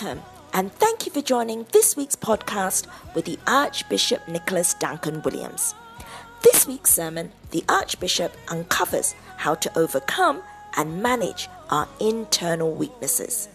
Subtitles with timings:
[0.00, 2.86] Welcome, and thank you for joining this week's podcast
[3.16, 5.74] with the Archbishop Nicholas Duncan Williams.
[6.42, 10.42] This week's sermon, the Archbishop uncovers how to overcome
[10.76, 13.48] and manage our internal weaknesses.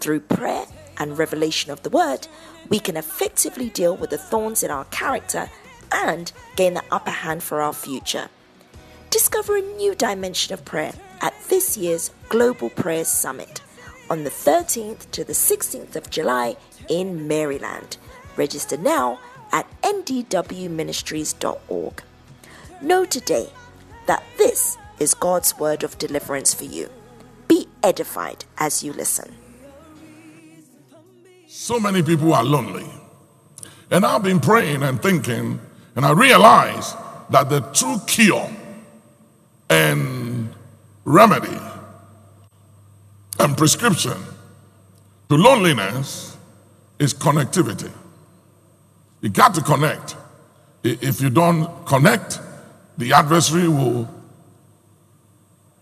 [0.00, 0.64] Through prayer
[0.96, 2.26] and revelation of the Word,
[2.70, 5.50] we can effectively deal with the thorns in our character
[5.90, 8.30] and gain the upper hand for our future.
[9.10, 13.61] Discover a new dimension of prayer at this year's Global Prayer Summit
[14.10, 16.56] on the 13th to the 16th of July
[16.88, 17.96] in Maryland.
[18.36, 19.18] Register now
[19.52, 22.02] at ndwministries.org.
[22.80, 23.48] Know today
[24.06, 26.88] that this is God's word of deliverance for you.
[27.48, 29.34] Be edified as you listen.
[31.46, 32.86] So many people are lonely.
[33.90, 35.60] And I've been praying and thinking,
[35.94, 36.94] and I realize
[37.30, 38.50] that the true cure
[39.68, 40.54] and
[41.04, 41.58] remedy
[43.42, 44.16] and prescription
[45.28, 46.36] to loneliness
[46.98, 47.90] is connectivity.
[49.20, 50.16] You got to connect.
[50.82, 52.40] If you don't connect,
[52.98, 54.08] the adversary will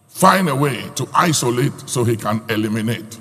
[0.08, 3.18] find a way to isolate so he can eliminate.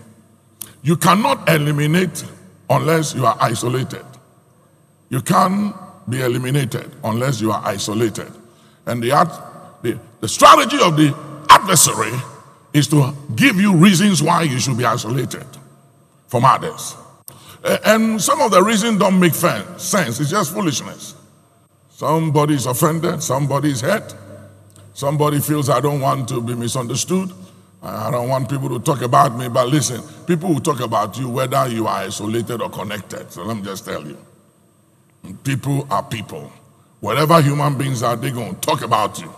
[0.82, 2.24] You cannot eliminate
[2.70, 4.06] unless you are isolated.
[5.10, 5.76] You can't
[6.10, 8.32] be eliminated unless you are isolated.
[8.86, 9.10] And the,
[9.82, 11.16] the, the strategy of the
[11.50, 12.12] adversary
[12.74, 15.46] is to give you reasons why you should be isolated
[16.28, 16.96] from others.
[17.86, 19.94] And some of the reasons don't make sense.
[19.94, 21.16] It's just foolishness.
[21.90, 24.16] Somebody is offended, somebody is hurt,
[24.94, 27.32] somebody feels I don't want to be misunderstood.
[27.82, 31.30] I don't want people to talk about me, but listen, people will talk about you
[31.30, 33.32] whether you are isolated or connected.
[33.32, 34.18] So let me just tell you
[35.44, 36.52] people are people.
[37.00, 39.34] Whatever human beings are, they're going to talk about you.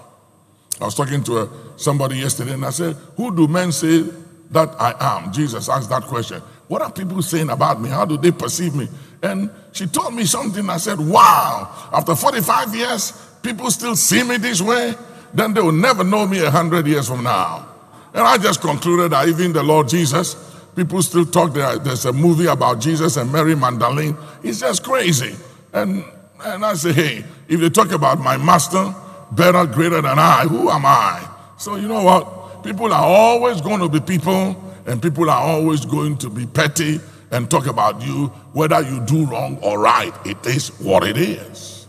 [0.82, 4.04] I was talking to a, somebody yesterday and I said, Who do men say
[4.50, 5.32] that I am?
[5.32, 6.42] Jesus asked that question.
[6.68, 7.90] What are people saying about me?
[7.90, 8.88] How do they perceive me?
[9.22, 10.68] And she told me something.
[10.70, 14.96] I said, Wow, after 45 years, people still see me this way?
[15.34, 17.68] Then they will never know me a hundred years from now.
[18.14, 20.36] And I just concluded that even the Lord Jesus,
[20.76, 21.54] people still talk.
[21.54, 24.18] There, there's a movie about Jesus and Mary Magdalene.
[24.44, 25.36] It's just crazy.
[25.74, 26.04] And,
[26.44, 28.94] and I say, hey, if they talk about my master,
[29.32, 31.28] better, greater than I, who am I?
[31.58, 32.64] So you know what?
[32.64, 34.56] People are always going to be people,
[34.86, 37.00] and people are always going to be petty
[37.32, 40.14] and talk about you, whether you do wrong or right.
[40.26, 41.88] It is what it is.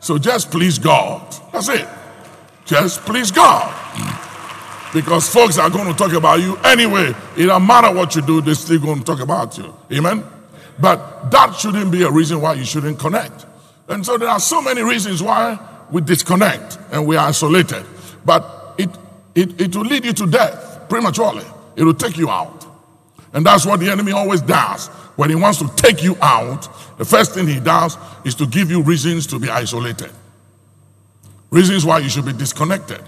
[0.00, 1.34] So just please God.
[1.52, 1.88] That's it.
[2.66, 3.72] Just please God.
[4.92, 7.14] Because folks are going to talk about you anyway.
[7.36, 9.74] It don't matter what you do, they're still going to talk about you.
[9.92, 10.24] Amen?
[10.78, 13.46] But that shouldn't be a reason why you shouldn't connect.
[13.88, 15.58] And so there are so many reasons why
[15.90, 17.84] we disconnect and we are isolated.
[18.24, 18.90] But it,
[19.34, 21.44] it, it will lead you to death prematurely.
[21.76, 22.66] It will take you out.
[23.32, 24.86] And that's what the enemy always does.
[25.16, 26.68] When he wants to take you out,
[26.98, 30.10] the first thing he does is to give you reasons to be isolated.
[31.50, 33.00] Reasons why you should be disconnected.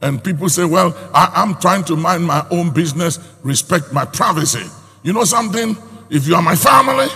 [0.00, 4.64] And people say, well, I, am trying to mind my own business, respect my privacy.
[5.02, 5.76] You know something?
[6.10, 7.08] If you are my family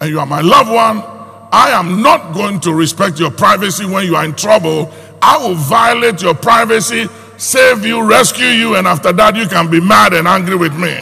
[0.00, 1.21] and you are my loved one,
[1.52, 4.90] I am not going to respect your privacy when you are in trouble.
[5.20, 9.78] I will violate your privacy, save you, rescue you, and after that, you can be
[9.78, 10.98] mad and angry with me.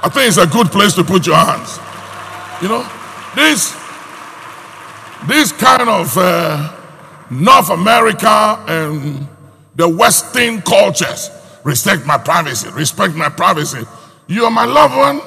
[0.00, 1.80] I think it's a good place to put your hands.
[2.62, 2.88] You know,
[3.34, 3.72] this,
[5.26, 6.72] this kind of uh,
[7.30, 9.26] North America and
[9.74, 11.30] the Western cultures
[11.64, 13.84] respect my privacy, respect my privacy.
[14.28, 15.20] You are my loved one,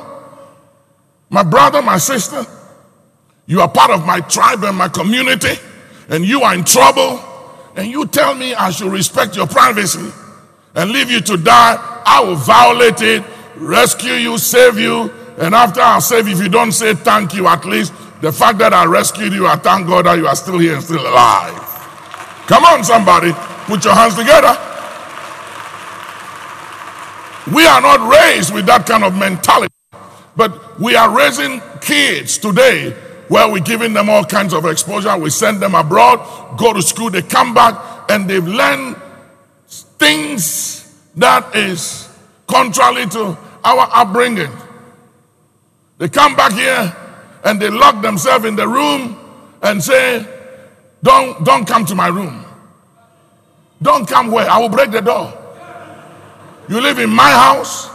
[1.30, 2.46] my brother, my sister.
[3.52, 5.60] You are part of my tribe and my community,
[6.08, 7.20] and you are in trouble,
[7.76, 10.10] and you tell me I should respect your privacy
[10.74, 12.02] and leave you to die.
[12.06, 13.26] I will violate it,
[13.58, 17.46] rescue you, save you, and after I save you, if you don't say thank you,
[17.46, 17.92] at least
[18.22, 20.82] the fact that I rescued you, I thank God that you are still here and
[20.82, 21.54] still alive.
[22.48, 23.34] Come on, somebody,
[23.68, 24.56] put your hands together.
[27.54, 29.74] We are not raised with that kind of mentality,
[30.38, 32.96] but we are raising kids today
[33.32, 35.18] where we're giving them all kinds of exposure.
[35.18, 38.98] We send them abroad, go to school, they come back, and they've learned
[39.70, 42.10] things that is
[42.46, 44.52] contrary to our upbringing.
[45.98, 46.94] They come back here
[47.46, 49.18] and they lock themselves in the room
[49.62, 50.28] and say,
[51.02, 52.44] Don't, don't come to my room.
[53.82, 54.50] Don't come where?
[54.50, 55.32] I will break the door.
[56.68, 57.90] You live in my house.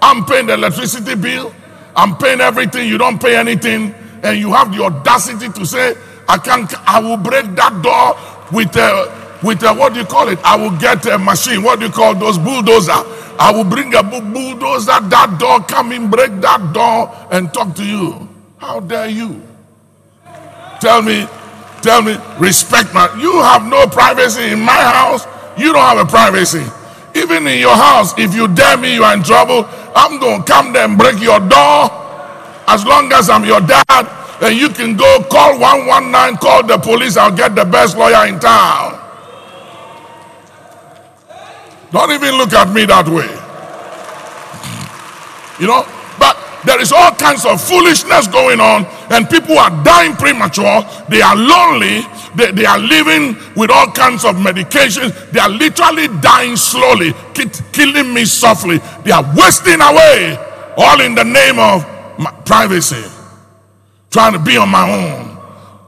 [0.00, 1.54] I'm paying the electricity bill.
[1.94, 2.88] I'm paying everything.
[2.88, 3.94] You don't pay anything.
[4.22, 5.96] And you have the audacity to say,
[6.28, 8.16] I can't, I will break that door
[8.52, 10.38] with a, with a, what do you call it?
[10.44, 11.62] I will get a machine.
[11.62, 12.92] What do you call those bulldozer?
[13.38, 17.84] I will bring a bulldozer that door, come in, break that door, and talk to
[17.84, 18.28] you.
[18.58, 19.42] How dare you?
[20.80, 21.26] Tell me,
[21.80, 23.08] tell me, respect my.
[23.20, 25.24] You have no privacy in my house.
[25.56, 26.64] You don't have a privacy.
[27.14, 29.64] Even in your house, if you dare me, you are in trouble.
[29.94, 32.07] I'm going to come there and break your door.
[32.68, 34.04] As long as I'm your dad,
[34.42, 38.38] and you can go call 119, call the police, I'll get the best lawyer in
[38.38, 39.00] town.
[41.90, 43.24] Don't even look at me that way.
[45.58, 45.88] You know,
[46.20, 46.36] but
[46.66, 50.84] there is all kinds of foolishness going on, and people are dying premature.
[51.08, 52.04] They are lonely.
[52.36, 55.16] They, they are living with all kinds of medications.
[55.32, 57.14] They are literally dying slowly,
[57.72, 58.76] killing me softly.
[59.04, 60.36] They are wasting away,
[60.76, 61.97] all in the name of
[62.44, 63.04] privacy
[64.10, 65.36] trying to be on my own.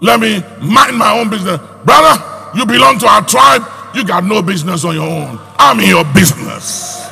[0.01, 1.61] Let me mind my own business.
[1.85, 2.23] Brother,
[2.55, 3.63] you belong to our tribe.
[3.95, 5.39] You got no business on your own.
[5.59, 7.09] I'm in your business.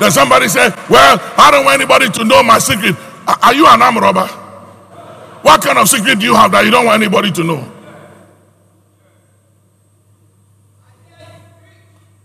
[0.00, 2.96] Then somebody said, Well, I don't want anybody to know my secret.
[3.26, 4.26] Are you an arm robber?
[5.42, 7.70] What kind of secret do you have that you don't want anybody to know?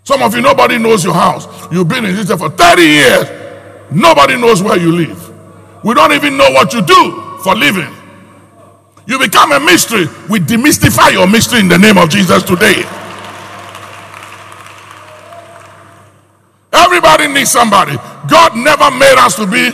[0.04, 1.46] Some of you, nobody knows your house.
[1.72, 3.40] You've been in this for 30 years.
[3.92, 5.84] Nobody knows where you live.
[5.84, 7.94] We don't even know what you do for living.
[9.06, 10.06] You become a mystery.
[10.30, 12.84] We demystify your mystery in the name of Jesus today.
[16.72, 17.96] Everybody needs somebody.
[18.30, 19.72] God never made us to be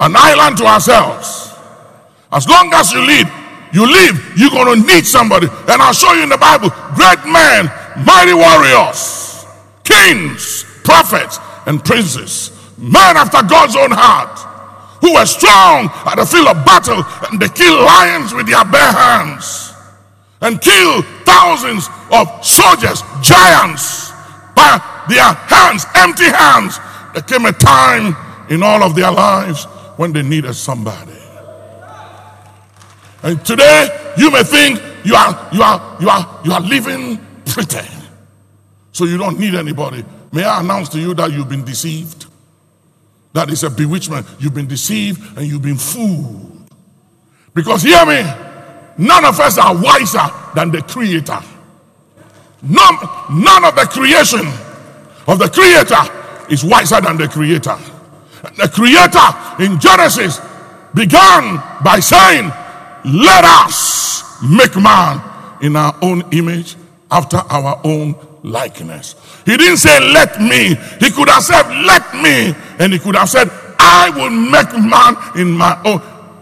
[0.00, 1.52] an island to ourselves.
[2.32, 3.30] As long as you live,
[3.72, 5.46] you live, you're going to need somebody.
[5.46, 7.70] And I'll show you in the Bible great men,
[8.04, 9.46] mighty warriors,
[9.84, 14.38] kings, prophets, and princes, men after God's own heart
[15.00, 18.92] who were strong at the field of battle and they killed lions with their bare
[18.92, 19.74] hands
[20.40, 24.12] and killed thousands of soldiers, giants,
[24.54, 26.78] by their hands, empty hands.
[27.12, 28.16] There came a time
[28.50, 29.64] in all of their lives
[29.96, 31.12] when they needed somebody.
[33.22, 37.88] And today you may think you are you are you are you are living pretty.
[38.92, 40.04] So you don't need anybody.
[40.32, 42.26] May I announce to you that you've been deceived?
[43.34, 44.26] That is a bewitchment.
[44.38, 46.70] You've been deceived and you've been fooled.
[47.52, 48.22] Because hear me,
[48.96, 51.40] none of us are wiser than the Creator.
[52.62, 52.94] None,
[53.30, 54.46] none of the creation
[55.26, 57.76] of the Creator is wiser than the Creator.
[58.56, 60.40] The Creator in Genesis
[60.94, 62.46] began by saying,
[63.04, 65.20] Let us make man
[65.60, 66.76] in our own image
[67.10, 68.14] after our own
[68.44, 69.16] likeness.
[69.44, 70.76] He didn't say, Let me.
[71.00, 72.54] He could have said, Let me.
[72.78, 73.48] And he could have said,
[73.78, 76.00] I will make man in my own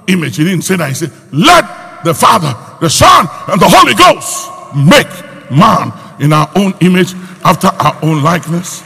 [0.09, 0.37] image.
[0.37, 0.89] He didn't say that.
[0.89, 5.09] He said, Let the Father, the Son, and the Holy Ghost make
[5.51, 7.15] man in our own image
[7.45, 8.83] after our own likeness.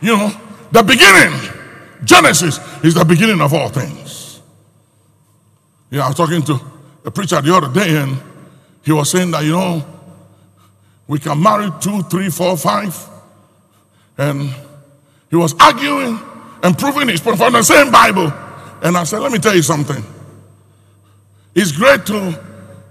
[0.00, 0.30] You know,
[0.70, 1.32] the beginning,
[2.04, 4.40] Genesis, is the beginning of all things.
[5.90, 6.60] Yeah, I was talking to
[7.04, 8.18] a preacher the other day, and
[8.86, 9.84] he was saying that, you know,
[11.08, 12.96] we can marry two, three, four, five.
[14.16, 14.54] And
[15.28, 16.20] he was arguing
[16.62, 18.32] and proving his point from the same Bible.
[18.82, 20.04] And I said, let me tell you something.
[21.52, 22.40] It's great to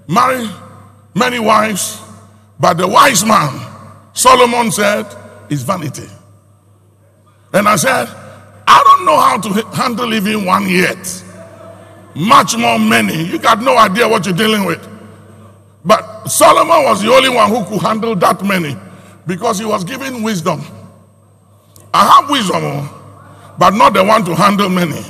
[0.05, 0.49] marry
[1.13, 2.01] many wives,
[2.59, 3.57] but the wise man,
[4.11, 5.05] Solomon said,
[5.49, 6.09] is vanity.
[7.53, 8.09] And I said,
[8.67, 11.23] I don't know how to handle even one yet.
[12.13, 13.23] Much more many.
[13.23, 14.94] You got no idea what you're dealing with.
[15.85, 18.75] But Solomon was the only one who could handle that many
[19.27, 20.61] because he was given wisdom.
[21.93, 25.01] I have wisdom, oh, but not the one to handle many.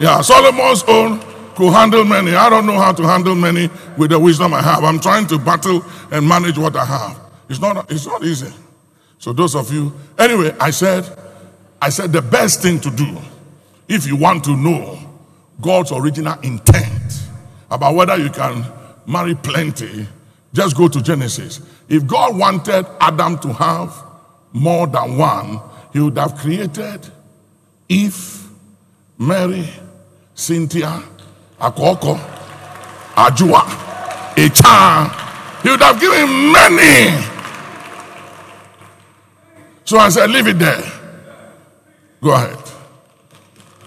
[0.00, 1.20] Yeah, Solomon's own
[1.54, 2.34] could handle many.
[2.34, 4.82] I don't know how to handle many with the wisdom I have.
[4.82, 7.20] I'm trying to battle and manage what I have.
[7.48, 8.52] It's not, it's not easy.
[9.18, 11.06] So those of you, anyway, I said,
[11.80, 13.16] I said the best thing to do
[13.88, 14.98] if you want to know
[15.60, 17.22] God's original intent
[17.70, 18.64] about whether you can
[19.06, 20.06] marry plenty,
[20.52, 21.60] just go to Genesis.
[21.88, 23.94] If God wanted Adam to have
[24.52, 25.60] more than one,
[25.92, 27.08] he would have created
[27.88, 28.48] Eve,
[29.18, 29.68] Mary,
[30.34, 31.02] Cynthia,
[31.60, 32.16] Akoko,
[33.14, 33.62] Ajua,
[34.36, 35.62] Echa.
[35.62, 37.22] He would have given many.
[39.84, 40.82] So I said, leave it there.
[42.22, 42.58] Go ahead.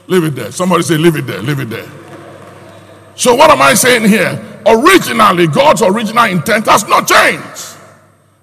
[0.07, 0.51] Leave it there.
[0.51, 1.89] Somebody say, leave it there, leave it there.
[3.15, 4.54] So, what am I saying here?
[4.65, 7.77] Originally, God's original intent has not changed.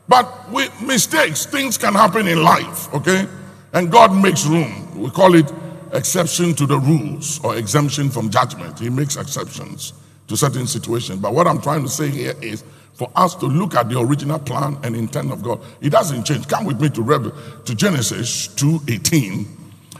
[0.08, 3.26] But with mistakes, things can happen in life, okay?
[3.72, 5.00] And God makes room.
[5.00, 5.50] We call it
[5.92, 8.78] exception to the rules or exemption from judgment.
[8.78, 9.92] He makes exceptions
[10.28, 11.20] to certain situations.
[11.20, 12.64] But what I'm trying to say here is
[12.94, 15.60] for us to look at the original plan and intent of God.
[15.80, 16.46] It doesn't change.
[16.46, 17.32] Come with me to Rebel,
[17.64, 19.46] to Genesis 2:18.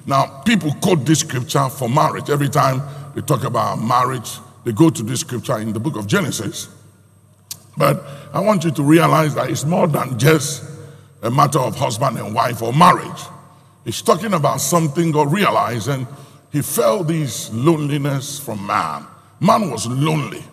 [0.07, 2.29] Now, people quote this scripture for marriage.
[2.29, 2.83] Every time
[3.15, 6.69] they talk about marriage, they go to this scripture in the book of Genesis.
[7.77, 10.65] But I want you to realize that it's more than just
[11.23, 13.23] a matter of husband and wife or marriage.
[13.85, 16.07] He's talking about something God realized, and
[16.53, 19.07] he felt this loneliness from man.
[19.41, 20.45] Man was lonely.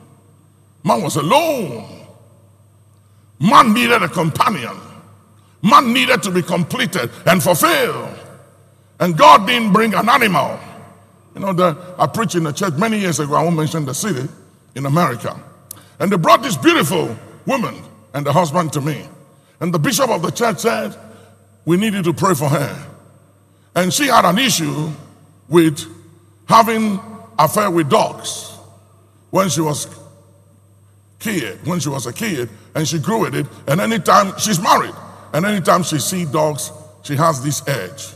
[0.84, 2.08] Man was alone.
[3.40, 4.78] Man needed a companion.
[5.62, 8.18] Man needed to be completed and fulfilled.
[9.00, 10.60] And God didn't bring an animal.
[11.40, 13.94] You know, the, I preached in a church many years ago, I won't mention the
[13.94, 14.28] city,
[14.76, 15.42] in America.
[15.98, 17.16] And they brought this beautiful
[17.46, 17.82] woman
[18.14, 19.06] and the husband to me.
[19.62, 20.94] And the bishop of the church said,
[21.64, 22.88] We needed to pray for her.
[23.74, 24.90] And she had an issue
[25.48, 25.80] with
[26.46, 27.00] having
[27.38, 28.58] affair with dogs
[29.30, 29.88] when she was
[31.20, 33.46] kid, when she was a kid, and she grew with it.
[33.66, 34.96] And anytime she's married,
[35.32, 36.70] and anytime she sees dogs,
[37.04, 38.08] she has this edge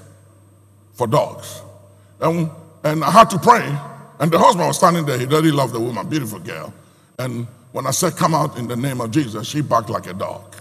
[0.92, 1.62] for dogs.
[2.20, 2.50] And,
[2.84, 3.78] and I had to pray,
[4.20, 5.18] and the husband was standing there.
[5.18, 6.74] He really loved the woman, beautiful girl.
[7.18, 10.14] And when I said, Come out in the name of Jesus, she barked like a
[10.14, 10.56] dog.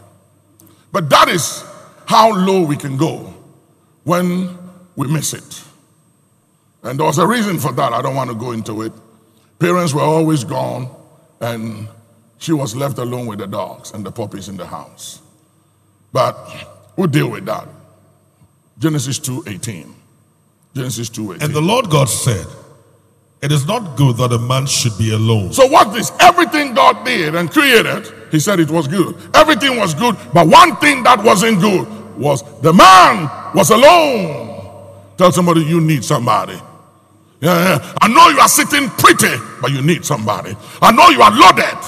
[0.92, 1.64] But that is
[2.06, 3.34] how low we can go
[4.04, 4.56] when
[4.96, 5.64] we miss it.
[6.82, 7.92] And there was a reason for that.
[7.92, 8.92] I don't want to go into it.
[9.58, 10.88] Parents were always gone,
[11.40, 11.88] and
[12.38, 15.20] she was left alone with the dogs and the puppies in the house.
[16.12, 16.36] But
[16.96, 17.68] we'll deal with that.
[18.78, 20.01] Genesis 2:18.
[20.74, 21.42] Genesis 2:18.
[21.42, 22.46] And the Lord God said,
[23.42, 25.52] It is not good that a man should be alone.
[25.52, 26.12] So what this?
[26.20, 29.16] Everything God did and created, he said it was good.
[29.34, 31.86] Everything was good, but one thing that wasn't good
[32.16, 34.42] was the man was alone.
[35.16, 36.58] Tell somebody you need somebody.
[37.40, 37.94] Yeah, yeah.
[38.00, 40.56] I know you are sitting pretty, but you need somebody.
[40.80, 41.78] I know you are loaded,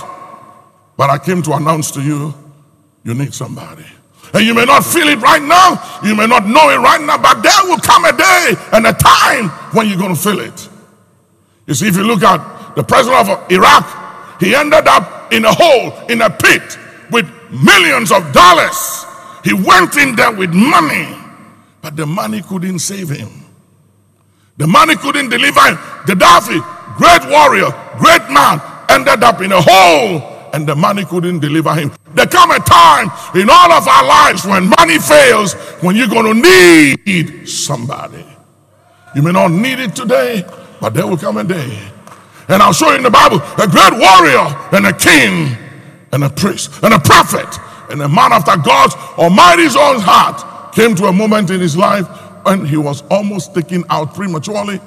[0.96, 2.34] but I came to announce to you,
[3.04, 3.86] you need somebody.
[4.34, 7.16] And you may not feel it right now, you may not know it right now,
[7.16, 10.68] but there will come a day and a time when you're going to feel it.
[11.68, 15.52] You see, if you look at the president of Iraq, he ended up in a
[15.52, 16.76] hole, in a pit
[17.12, 19.06] with millions of dollars.
[19.44, 21.14] He went in there with money,
[21.80, 23.30] but the money couldn't save him.
[24.56, 25.76] The money couldn't deliver him.
[26.06, 31.74] Gaddafi, great warrior, great man, ended up in a hole and the money couldn't deliver
[31.74, 31.92] him.
[32.14, 36.32] There come a time in all of our lives when money fails, when you're going
[36.32, 38.24] to need somebody.
[39.16, 40.44] You may not need it today,
[40.80, 41.76] but there will come a day.
[42.46, 45.56] And I'll show you in the Bible a great warrior and a king
[46.12, 47.48] and a priest and a prophet
[47.90, 52.06] and a man after God's Almighty's own heart came to a moment in his life
[52.44, 54.80] when he was almost taken out prematurely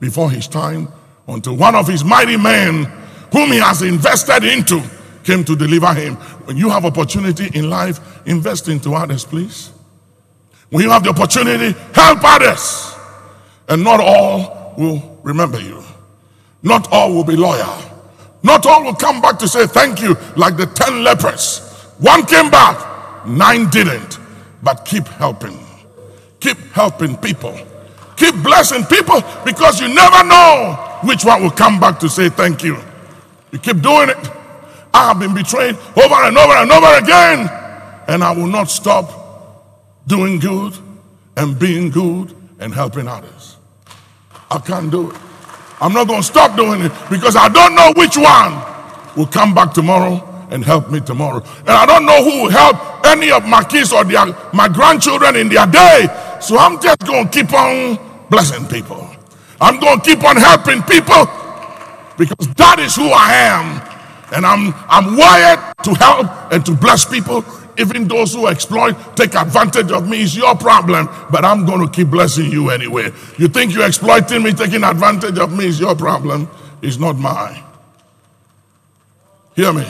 [0.00, 0.88] before his time
[1.28, 2.84] until one of his mighty men
[3.32, 4.82] whom he has invested into
[5.24, 6.14] came to deliver him.
[6.46, 9.72] When you have opportunity in life, invest into others, please.
[10.70, 12.94] When you have the opportunity, help others.
[13.68, 15.82] And not all will remember you.
[16.62, 17.78] Not all will be loyal.
[18.42, 21.60] Not all will come back to say thank you like the 10 lepers.
[21.98, 24.18] One came back, nine didn't.
[24.62, 25.58] But keep helping.
[26.40, 27.58] Keep helping people.
[28.16, 32.62] Keep blessing people because you never know which one will come back to say thank
[32.62, 32.78] you.
[33.50, 34.30] You keep doing it
[34.94, 37.50] I have been betrayed over and over and over again,
[38.06, 39.10] and I will not stop
[40.06, 40.72] doing good
[41.36, 43.56] and being good and helping others.
[44.52, 45.16] I can't do it.
[45.80, 48.62] I'm not going to stop doing it because I don't know which one
[49.16, 51.42] will come back tomorrow and help me tomorrow.
[51.60, 55.34] And I don't know who will help any of my kids or their, my grandchildren
[55.34, 56.06] in their day.
[56.40, 57.98] So I'm just going to keep on
[58.30, 59.10] blessing people.
[59.60, 61.26] I'm going to keep on helping people
[62.16, 63.93] because that is who I am
[64.34, 67.44] and I'm, I'm wired to help and to bless people.
[67.78, 71.90] Even those who exploit, take advantage of me is your problem, but I'm going to
[71.92, 73.10] keep blessing you anyway.
[73.36, 76.48] You think you're exploiting me, taking advantage of me is your problem,
[76.82, 77.62] it's not mine.
[79.56, 79.86] Hear me?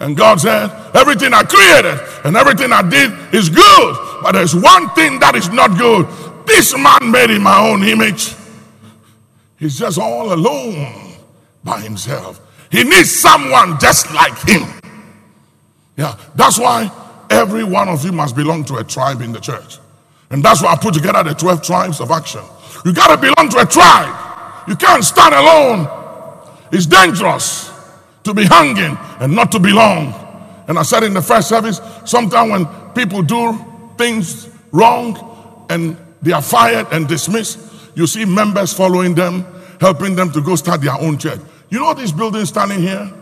[0.00, 4.90] And God said, Everything I created and everything I did is good, but there's one
[4.90, 6.06] thing that is not good.
[6.46, 8.34] This man made in my own image.
[9.58, 11.14] He's just all alone
[11.62, 12.40] by himself.
[12.74, 14.64] He needs someone just like him.
[15.96, 16.90] Yeah, that's why
[17.30, 19.78] every one of you must belong to a tribe in the church.
[20.30, 22.40] And that's why I put together the 12 tribes of action.
[22.84, 24.66] You got to belong to a tribe.
[24.66, 25.86] You can't stand alone.
[26.72, 27.70] It's dangerous
[28.24, 30.12] to be hanging and not to belong.
[30.66, 33.56] And I said in the first service, sometimes when people do
[33.96, 37.60] things wrong and they are fired and dismissed,
[37.94, 39.46] you see members following them,
[39.80, 41.38] helping them to go start their own church.
[41.70, 43.12] You know this building standing here?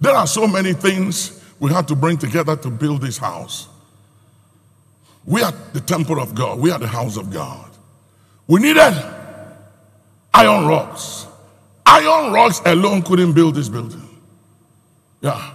[0.00, 3.68] There are so many things we had to bring together to build this house.
[5.24, 7.70] We are the temple of God, we are the house of God.
[8.46, 8.94] We needed
[10.32, 11.26] iron rocks.
[11.84, 14.08] Iron rocks alone couldn't build this building.
[15.20, 15.54] Yeah.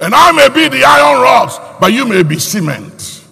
[0.00, 3.24] And I may be the iron rocks, but you may be cement.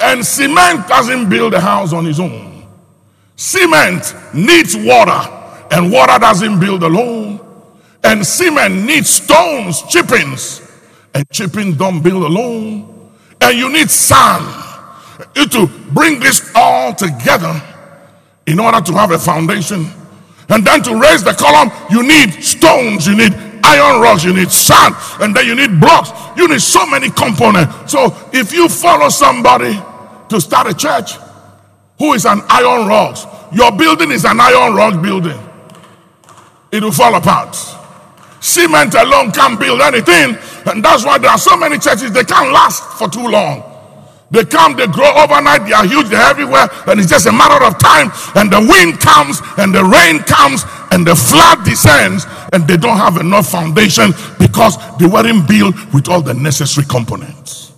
[0.00, 2.66] And cement doesn't build a house on its own.
[3.36, 5.41] Cement needs water,
[5.72, 7.40] and water doesn't build alone.
[8.04, 10.60] And cement needs stones, chippings,
[11.14, 13.12] and chipping don't build alone.
[13.40, 14.44] And you need sand
[15.34, 17.60] to bring this all together
[18.46, 19.86] in order to have a foundation.
[20.48, 23.32] And then to raise the column, you need stones, you need
[23.64, 26.10] iron rocks, you need sand, and then you need blocks.
[26.36, 27.92] You need so many components.
[27.92, 29.72] So if you follow somebody
[30.28, 31.12] to start a church
[31.98, 35.38] who is an iron rocks, your building is an iron rod building.
[36.72, 37.54] It will fall apart.
[38.40, 40.36] Cement alone can't build anything,
[40.66, 43.62] and that's why there are so many churches they can't last for too long.
[44.32, 47.62] They come, they grow overnight, they are huge, they're everywhere, and it's just a matter
[47.62, 48.10] of time.
[48.34, 52.24] And the wind comes, and the rain comes, and the flood descends,
[52.54, 57.72] and they don't have enough foundation because they weren't built with all the necessary components.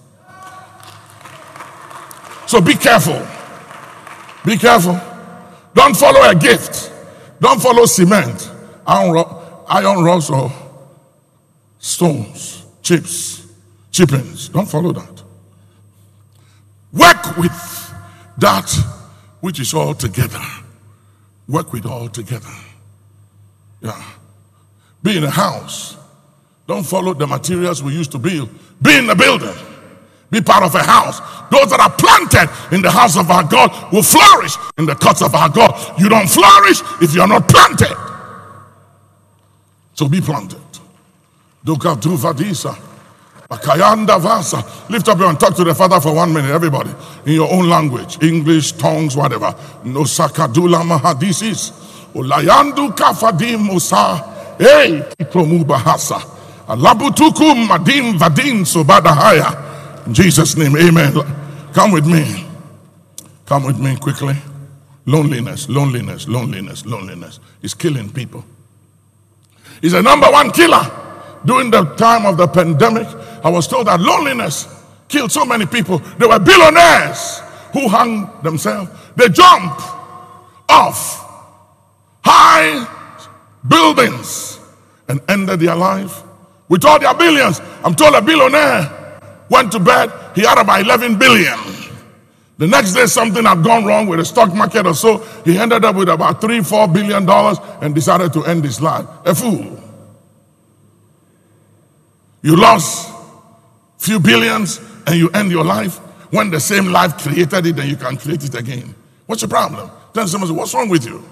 [2.46, 3.20] So be careful.
[4.46, 5.00] Be careful.
[5.74, 6.92] Don't follow a gift.
[7.40, 8.52] Don't follow cement,
[8.86, 10.52] iron, ro- iron rods, or
[11.78, 13.46] stones, chips,
[13.90, 14.48] chippings.
[14.48, 15.22] Don't follow that.
[16.92, 17.94] Work with
[18.38, 18.70] that
[19.40, 20.40] which is all together.
[21.48, 22.54] Work with all together.
[23.80, 24.02] Yeah.
[25.02, 25.96] Be in a house.
[26.66, 28.48] Don't follow the materials we used to build.
[28.80, 29.54] Be in the building.
[30.30, 31.20] Be part of a house.
[31.50, 35.20] Those that are planted in the house of our God will flourish in the courts
[35.22, 36.00] of our God.
[36.00, 37.94] You don't flourish if you're not planted.
[39.94, 40.60] So be planted.
[41.64, 42.76] Dukatuvadisa.
[43.48, 44.64] Akayanda Vasa.
[44.90, 46.90] Lift up your and talk to the Father for one minute, everybody,
[47.26, 49.54] in your own language, English, tongues, whatever.
[49.84, 51.72] No sakadula mahadisis.
[52.14, 54.16] Ulayandu kafadim musa.
[54.58, 56.20] Hey, kitomu bahasa.
[56.66, 60.06] Alabutukum madim vadim sobadahaya.
[60.06, 61.12] In Jesus' name, amen.
[61.72, 62.46] Come with me.
[63.46, 64.36] Come with me quickly.
[65.06, 68.44] Loneliness, loneliness, loneliness, loneliness is killing people.
[69.84, 70.80] He's a number one killer.
[71.44, 73.06] During the time of the pandemic,
[73.44, 74.66] I was told that loneliness
[75.08, 75.98] killed so many people.
[76.16, 77.40] There were billionaires
[77.74, 78.90] who hung themselves.
[79.14, 79.78] They jump
[80.70, 81.20] off
[82.24, 82.88] high
[83.68, 84.58] buildings
[85.06, 86.22] and ended their life
[86.70, 87.60] with all their billions.
[87.84, 89.20] I'm told a billionaire
[89.50, 91.58] went to bed, he had about 11 billion.
[92.56, 95.18] The next day, something had gone wrong with the stock market or so.
[95.44, 99.06] He ended up with about three, four billion dollars and decided to end his life.
[99.24, 99.80] A fool.
[102.42, 103.10] You lost
[103.98, 105.96] few billions and you end your life
[106.30, 108.94] when the same life created it and you can create it again.
[109.26, 109.90] What's your problem?
[110.12, 111.24] Then someone says, What's wrong with you?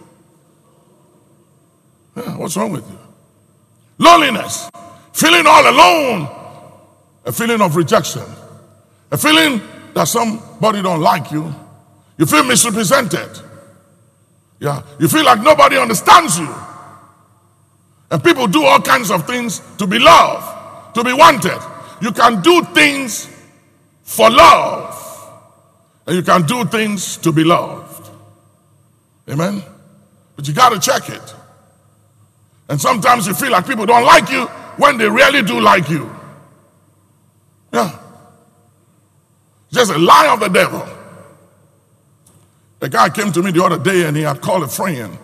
[2.16, 2.98] Yeah, what's wrong with you?
[3.98, 4.70] Loneliness,
[5.12, 6.28] feeling all alone,
[7.24, 8.24] a feeling of rejection,
[9.11, 9.61] a feeling
[9.94, 11.55] that somebody don't like you.
[12.18, 13.31] You feel misrepresented.
[14.61, 16.55] Yeah, you feel like nobody understands you.
[18.11, 21.59] And people do all kinds of things to be loved, to be wanted.
[22.00, 23.28] You can do things
[24.02, 25.31] for love,
[26.07, 28.11] and you can do things to be loved.
[29.28, 29.62] Amen?
[30.37, 31.35] But you got to check it.
[32.68, 36.11] And sometimes you feel like people don't like you when they really do like you.
[37.72, 37.98] Yeah.
[39.72, 40.87] Just a lie of the devil.
[42.82, 45.16] A guy came to me the other day and he had called a friend.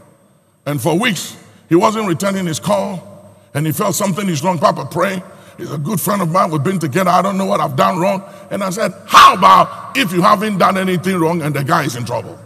[0.64, 1.36] And for weeks,
[1.68, 3.04] he wasn't returning his call.
[3.52, 4.58] And he felt something is wrong.
[4.58, 5.22] Papa, pray.
[5.56, 6.50] He's a good friend of mine.
[6.50, 7.10] We've been together.
[7.10, 8.22] I don't know what I've done wrong.
[8.50, 11.96] And I said, How about if you haven't done anything wrong and the guy is
[11.96, 12.38] in trouble?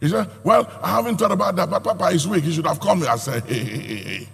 [0.00, 2.42] He said, Well, I haven't thought about that, but Papa is weak.
[2.44, 3.06] He should have called me.
[3.06, 4.28] I said, Hey, hey, hey, hey.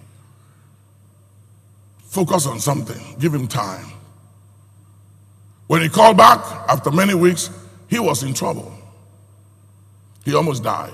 [2.05, 3.19] Focus on something.
[3.19, 3.85] Give him time.
[5.67, 7.49] When he called back after many weeks,
[7.87, 8.73] he was in trouble.
[10.25, 10.93] He almost died.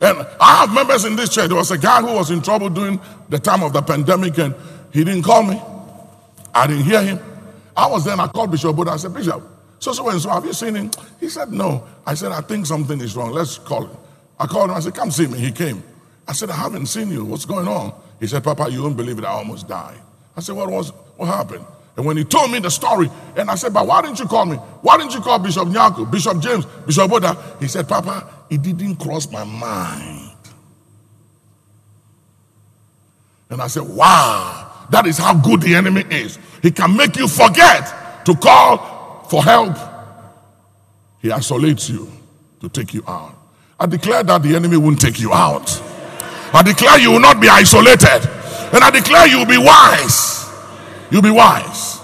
[0.00, 1.48] And I have members in this church.
[1.48, 4.54] There was a guy who was in trouble during the time of the pandemic, and
[4.92, 5.60] he didn't call me.
[6.54, 7.18] I didn't hear him.
[7.76, 8.92] I was there I called Bishop Buddha.
[8.92, 9.42] I said, Bishop,
[9.78, 10.90] so so and so, have you seen him?
[11.20, 11.86] He said, No.
[12.06, 13.32] I said, I think something is wrong.
[13.32, 13.96] Let's call him.
[14.38, 14.76] I called him.
[14.76, 15.38] I said, Come see me.
[15.38, 15.82] He came.
[16.26, 17.24] I said, I haven't seen you.
[17.24, 17.92] What's going on?
[18.18, 19.24] He said, Papa, you won't believe it.
[19.24, 20.00] I almost died.
[20.36, 21.66] I said, What was what happened?
[21.96, 24.44] And when he told me the story, and I said, But why didn't you call
[24.44, 24.56] me?
[24.56, 27.56] Why didn't you call Bishop Nyaku, Bishop James, Bishop Buddha?
[27.58, 30.32] He said, Papa, it didn't cross my mind.
[33.48, 36.38] And I said, Wow, That is how good the enemy is.
[36.62, 39.76] He can make you forget to call for help.
[41.20, 42.10] He isolates you
[42.60, 43.34] to take you out.
[43.80, 45.82] I declare that the enemy won't take you out.
[46.52, 48.28] I declare you will not be isolated.
[48.72, 50.45] And I declare you will be wise.
[51.10, 52.00] You'll be wise.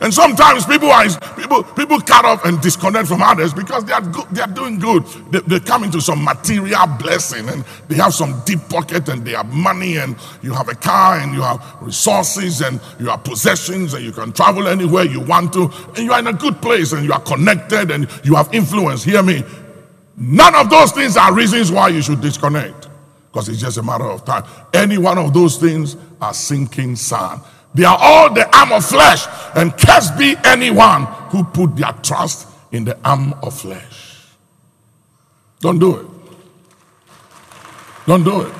[0.00, 4.02] And sometimes people are people people cut off and disconnect from others because they are
[4.02, 5.04] good, they are doing good.
[5.30, 9.32] They, they come into some material blessing and they have some deep pocket and they
[9.32, 13.94] have money and you have a car and you have resources and you have possessions
[13.94, 16.92] and you can travel anywhere you want to and you are in a good place
[16.92, 19.04] and you are connected and you have influence.
[19.04, 19.42] Hear me.
[20.16, 22.88] None of those things are reasons why you should disconnect
[23.32, 24.44] because it's just a matter of time.
[24.74, 27.40] Any one of those things are sinking sand.
[27.74, 32.48] They are all the arm of flesh, and cursed be anyone who put their trust
[32.70, 34.28] in the arm of flesh.
[35.60, 36.06] Don't do it.
[38.06, 38.52] Don't do it.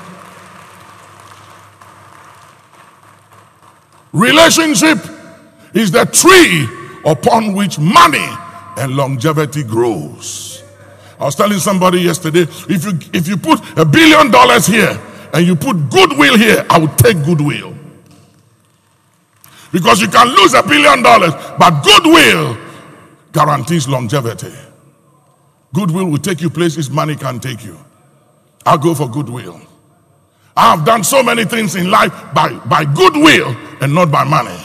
[4.11, 4.97] Relationship
[5.73, 6.67] is the tree
[7.05, 8.27] upon which money
[8.77, 10.63] and longevity grows.
[11.19, 14.99] I was telling somebody yesterday if you if you put a billion dollars here
[15.33, 17.74] and you put goodwill here, I would take goodwill.
[19.75, 22.57] Because you can lose a billion dollars, but goodwill
[23.33, 24.53] guarantees longevity.
[25.73, 27.77] Goodwill will take you places money can take you.
[28.65, 29.59] I'll go for goodwill.
[30.55, 34.57] I have done so many things in life by, by goodwill and not by money.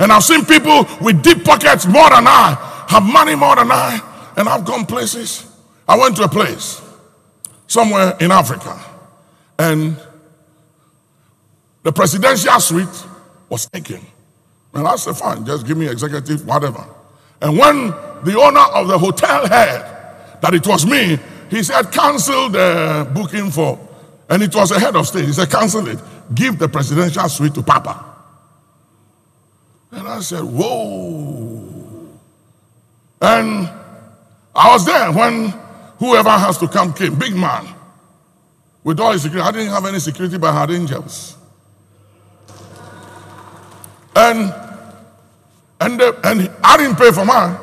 [0.00, 4.00] And I've seen people with deep pockets more than I, have money more than I,
[4.36, 5.46] and I've gone places.
[5.86, 6.82] I went to a place
[7.68, 8.84] somewhere in Africa,
[9.60, 9.96] and
[11.84, 13.04] the presidential suite
[13.48, 14.04] was taken.
[14.76, 16.84] And I said, fine, just give me executive, whatever.
[17.40, 17.88] And when
[18.24, 23.50] the owner of the hotel heard that it was me, he said, cancel the booking
[23.50, 23.78] for,
[24.28, 25.24] and it was a head of state.
[25.24, 25.98] He said, cancel it.
[26.34, 28.04] Give the presidential suite to Papa.
[29.92, 32.08] And I said, whoa.
[33.22, 33.70] And
[34.54, 35.54] I was there when
[35.98, 37.66] whoever has to come came, big man.
[38.84, 41.36] With all his security, I didn't have any security, but I had angels.
[44.14, 44.65] And
[45.80, 47.58] and, they, and I didn't pay for mine.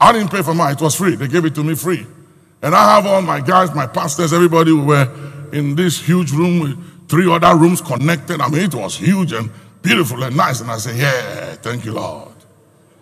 [0.00, 0.74] I didn't pay for mine.
[0.74, 1.14] It was free.
[1.14, 2.06] They gave it to me free.
[2.60, 5.08] And I have all my guys, my pastors, everybody were
[5.52, 8.40] in this huge room with three other rooms connected.
[8.40, 9.50] I mean, it was huge and
[9.82, 10.60] beautiful and nice.
[10.60, 12.28] And I said, Yeah, thank you, Lord.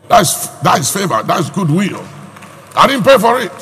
[0.08, 1.22] That's, that's favor.
[1.22, 2.04] That's goodwill.
[2.74, 3.52] I didn't pay for it.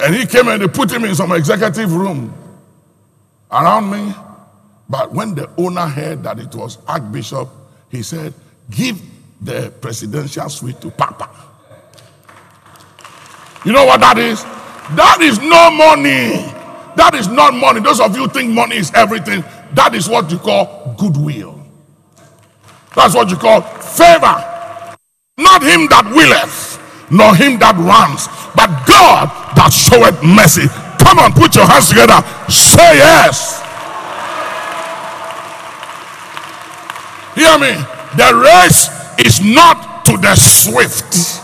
[0.00, 2.32] And he came and they put him in some executive room
[3.50, 4.14] around me.
[4.88, 7.48] But when the owner heard that it was Archbishop,
[7.90, 8.34] he said,
[8.70, 9.00] give
[9.40, 11.28] the presidential suite to Papa.
[13.64, 14.42] You know what that is?
[14.96, 16.48] That is no money.
[16.96, 17.80] That is not money.
[17.80, 19.44] Those of you think money is everything.
[19.74, 21.60] That is what you call goodwill.
[22.94, 24.36] That's what you call favor.
[25.38, 26.80] Not him that willeth,
[27.10, 30.66] nor him that runs, but God that showeth mercy.
[30.98, 32.20] Come on, put your hands together.
[32.50, 33.60] Say yes.
[37.34, 37.99] Hear me.
[38.16, 38.88] The race
[39.24, 41.40] is not to the swift.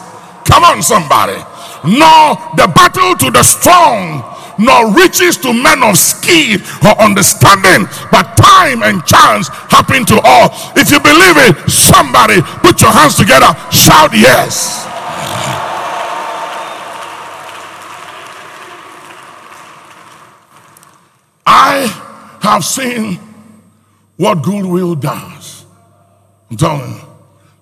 [0.47, 1.39] Come on, somebody.
[1.85, 4.25] Nor the battle to the strong,
[4.59, 10.51] nor riches to men of skill or understanding, but time and chance happen to all.
[10.75, 14.87] If you believe it, somebody put your hands together, shout yes.
[21.47, 21.87] I
[22.43, 23.21] have seen
[24.17, 25.36] what goodwill does.
[26.51, 27.01] I'm telling you.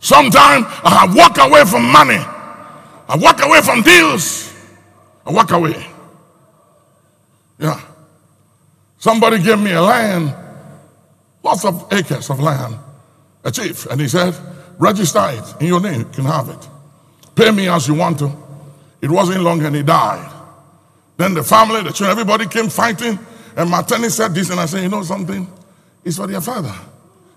[0.00, 2.18] Sometimes I walk away from money.
[3.08, 4.52] I walk away from deals.
[5.26, 5.86] I walk away.
[7.58, 7.80] Yeah.
[8.98, 10.34] Somebody gave me a land,
[11.42, 12.76] lots of acres of land,
[13.44, 14.34] a chief, and he said,
[14.78, 16.68] register it in your name, you can have it.
[17.34, 18.32] Pay me as you want to.
[19.00, 20.30] It wasn't long and he died.
[21.16, 23.18] Then the family, the children, everybody came fighting.
[23.56, 25.46] And my attorney said this, and I said, You know something?
[26.04, 26.74] It's for their father.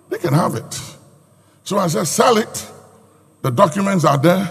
[0.10, 0.97] They can have it.
[1.68, 2.72] So I said, sell it.
[3.42, 4.48] The documents are there.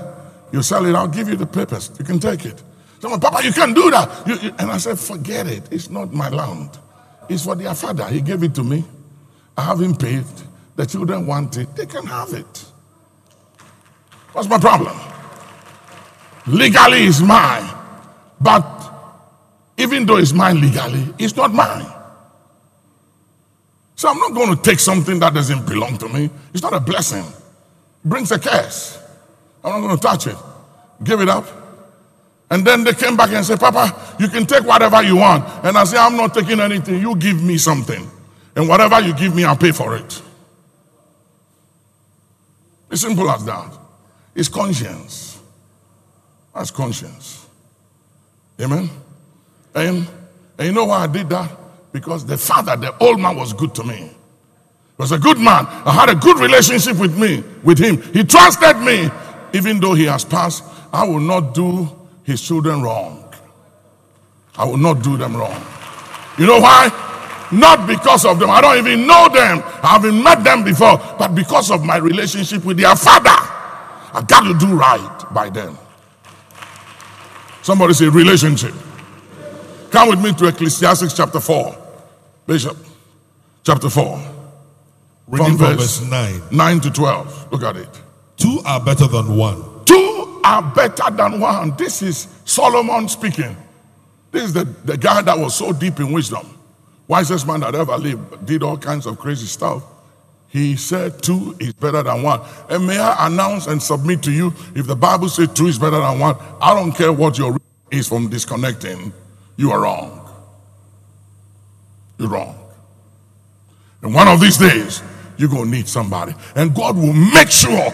[0.53, 1.91] You sell it, I'll give you the papers.
[1.99, 2.63] You can take it.
[3.01, 4.27] Someone, Papa, you can't do that.
[4.29, 5.63] You, you, and I said, forget it.
[5.73, 6.79] It's not my land.
[7.31, 8.07] It's for their father.
[8.09, 8.85] He gave it to me.
[9.57, 10.27] I haven't paid.
[10.75, 11.75] The children want it.
[11.75, 12.67] They can have it.
[14.33, 14.95] What's my problem?
[16.47, 17.67] Legally, it's mine.
[18.39, 18.93] But
[19.79, 21.96] even though it's mine legally, it's not mine.
[23.97, 26.29] So I'm not going to take something that doesn't belong to me.
[26.53, 27.25] It's not a blessing.
[27.25, 29.03] It brings a curse.
[29.65, 30.37] I'm not going to touch it.
[31.03, 31.47] Give it up.
[32.51, 35.45] And then they came back and said, Papa, you can take whatever you want.
[35.65, 37.01] And I said, I'm not taking anything.
[37.01, 38.09] You give me something.
[38.55, 40.23] And whatever you give me, I'll pay for it.
[42.91, 43.77] It's simple as that.
[44.35, 45.41] It's conscience.
[46.55, 47.47] That's conscience.
[48.61, 48.89] Amen.
[49.75, 50.07] And,
[50.59, 51.51] and you know why I did that?
[51.97, 53.97] Because the father, the old man, was good to me.
[53.97, 54.13] He
[54.99, 55.65] was a good man.
[55.67, 58.03] I had a good relationship with me, with him.
[58.13, 59.09] He trusted me,
[59.55, 60.63] even though he has passed.
[60.93, 61.89] I will not do
[62.23, 63.33] his children wrong.
[64.59, 65.59] I will not do them wrong.
[66.37, 66.91] You know why?
[67.51, 68.51] Not because of them.
[68.51, 69.63] I don't even know them.
[69.83, 70.99] I haven't met them before.
[71.19, 75.79] But because of my relationship with their father, I got to do right by them.
[77.63, 78.75] Somebody say relationship.
[79.91, 81.85] Come with me to Ecclesiastes chapter 4.
[82.47, 82.77] Bishop,
[83.65, 84.21] chapter 4.
[85.29, 86.43] Reading from verse 9.
[86.53, 87.53] 9 to 12.
[87.53, 87.89] Look at it.
[88.37, 89.85] Two are better than one.
[89.85, 91.77] Two are better than one.
[91.77, 93.57] This is Solomon speaking.
[94.31, 96.47] This is the, the guy that was so deep in wisdom.
[97.09, 99.83] Wisest man that ever lived, did all kinds of crazy stuff.
[100.49, 102.41] He said two is better than one.
[102.69, 105.99] And may I announce and submit to you if the Bible says two is better
[105.99, 107.59] than one, I don't care what your
[107.91, 109.13] is from disconnecting,
[109.57, 110.16] you are wrong.
[112.19, 112.59] You're wrong.
[114.03, 115.03] And one of these days,
[115.37, 116.35] you're going to need somebody.
[116.55, 117.93] And God will make sure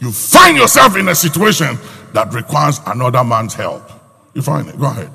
[0.00, 1.78] you find yourself in a situation
[2.12, 3.90] that requires another man's help.
[4.34, 4.78] You find it.
[4.78, 5.10] Go ahead.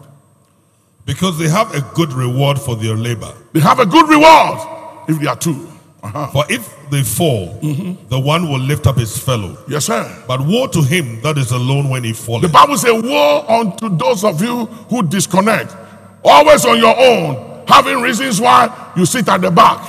[1.06, 3.34] Because they have a good reward for their labor.
[3.54, 4.60] They have a good reward
[5.08, 5.68] if they are two.
[6.02, 6.28] Uh-huh.
[6.28, 9.58] For if they fall, the one will lift up his fellow.
[9.68, 10.24] Yes, sir.
[10.28, 12.42] But woe to him that is alone when he falls.
[12.42, 12.48] The.
[12.48, 15.76] Bible says, Woe unto those of you who disconnect,
[16.24, 19.80] always on your own, having reasons why you sit at the back.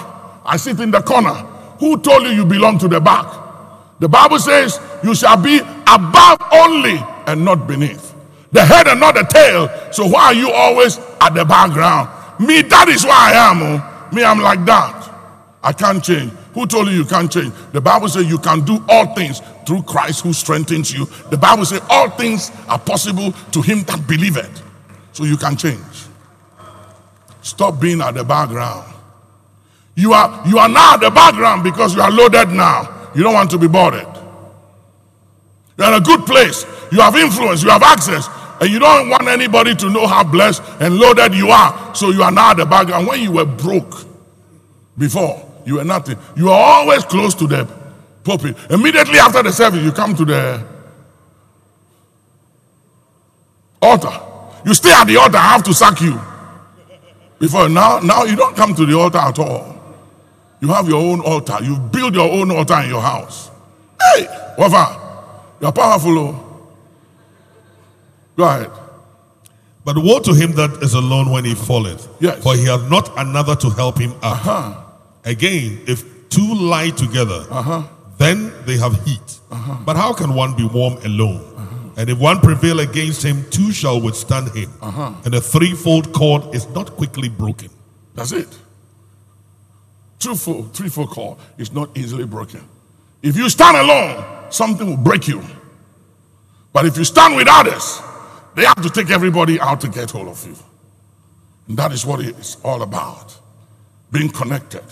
[0.45, 1.35] I sit in the corner.
[1.81, 3.27] Who told you you belong to the back?
[3.99, 8.15] The Bible says, You shall be above only and not beneath.
[8.53, 9.69] The head and not the tail.
[9.93, 12.09] So why are you always at the background?
[12.41, 13.63] Me, that is why I am.
[13.63, 14.09] oh.
[14.15, 15.01] Me, I'm like that.
[15.63, 16.33] I can't change.
[16.55, 17.53] Who told you you can't change?
[17.73, 21.07] The Bible says you can do all things through Christ who strengthens you.
[21.31, 24.63] The Bible says all things are possible to him that believeth.
[25.13, 25.81] So you can change.
[27.51, 28.95] Stop being at the background.
[29.97, 33.11] You are you are now at the background because you are loaded now.
[33.13, 34.07] You don't want to be bothered.
[35.77, 36.65] You're in a good place.
[36.93, 38.29] You have influence, you have access,
[38.61, 41.93] and you don't want anybody to know how blessed and loaded you are.
[41.93, 43.09] So you are now at the background.
[43.09, 44.07] When you were broke
[44.97, 46.19] before, you were nothing.
[46.37, 47.69] You are always close to the
[48.23, 48.57] pulpit.
[48.71, 50.65] Immediately after the service, you come to the
[53.83, 54.21] altar.
[54.65, 56.30] You stay at the altar, I have to sack you.
[57.41, 59.77] Before now, now you don't come to the altar at all.
[60.61, 61.57] You have your own altar.
[61.63, 63.51] You build your own altar in your house.
[63.99, 64.27] Hey,
[64.57, 64.97] whatever.
[65.59, 66.19] You're powerful.
[66.19, 66.69] oh.
[68.37, 68.71] Go ahead.
[69.87, 72.07] But woe to him that is alone when he falleth.
[72.21, 72.43] Yes.
[72.43, 74.47] For he hath not another to help him up.
[74.47, 74.83] Uh-huh.
[75.25, 77.85] Again, if two lie together, uh-huh.
[78.19, 79.41] then they have heat.
[79.51, 79.79] Uh-huh.
[79.87, 81.41] But how can one be warm alone?
[81.97, 84.73] And if one prevail against him, two shall withstand him.
[84.81, 85.13] Uh-huh.
[85.25, 87.71] And a threefold cord is not quickly broken.
[88.15, 88.49] That's it.
[90.19, 92.67] Twofold, threefold cord is not easily broken.
[93.23, 95.43] If you stand alone, something will break you.
[96.73, 98.01] But if you stand with others,
[98.55, 100.57] they have to take everybody out to get hold of you.
[101.69, 103.37] And that is what it's all about
[104.11, 104.85] being connected.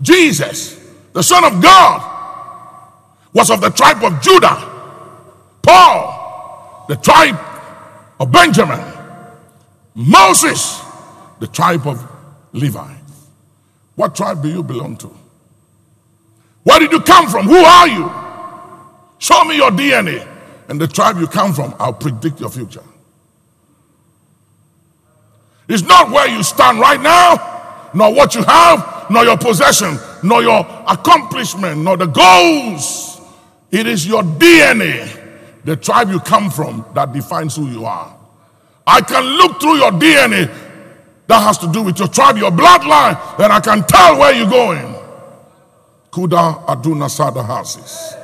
[0.00, 0.78] Jesus,
[1.12, 2.08] the Son of God,
[3.32, 4.68] was of the tribe of Judah.
[5.62, 6.21] Paul,
[6.92, 7.40] the tribe
[8.20, 8.78] of Benjamin.
[9.94, 10.78] Moses,
[11.40, 12.06] the tribe of
[12.52, 12.94] Levi.
[13.94, 15.10] What tribe do you belong to?
[16.64, 17.46] Where did you come from?
[17.46, 18.12] Who are you?
[19.18, 20.28] Show me your DNA.
[20.68, 22.84] And the tribe you come from, I'll predict your future.
[25.66, 30.42] It's not where you stand right now, nor what you have, nor your possession, nor
[30.42, 33.18] your accomplishment, nor the goals.
[33.70, 35.21] It is your DNA,
[35.64, 38.16] the tribe you come from, that defines who you are.
[38.86, 40.50] I can look through your DNA
[41.28, 44.50] that has to do with your tribe, your bloodline, and I can tell where you're
[44.50, 44.94] going.
[46.10, 48.18] Kuda aduna sada hasis.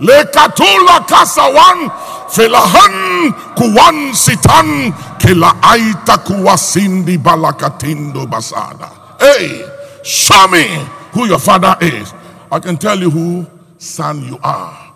[0.00, 1.90] Lekatula kasawan
[2.30, 8.90] filahan kuwan sitan kila aita kuwasindi balakatindo basada.
[9.20, 9.64] Hey,
[10.02, 10.64] show me
[11.12, 12.14] who your father is.
[12.50, 13.46] I can tell you who
[13.78, 14.94] son you are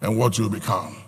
[0.00, 1.03] and what you become.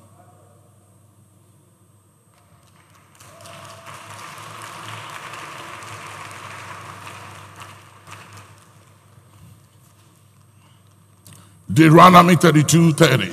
[11.73, 13.33] Deuteronomy 32 30.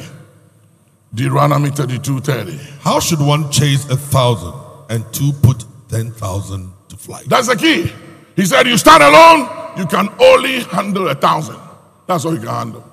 [1.14, 2.58] Deuteronomy 32 30.
[2.82, 4.54] How should one chase a thousand
[4.90, 7.26] and two put ten thousand to flight?
[7.28, 7.92] That's the key.
[8.36, 11.60] He said, You stand alone, you can only handle a thousand.
[12.08, 12.90] That's all you can handle.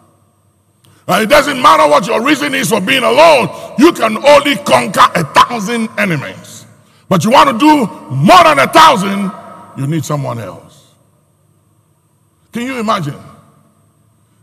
[1.08, 3.48] And it doesn't matter what your reason is for being alone,
[3.78, 6.66] you can only conquer a thousand enemies.
[7.08, 9.32] But you want to do more than a thousand,
[9.76, 10.94] you need someone else.
[12.52, 13.16] Can you imagine?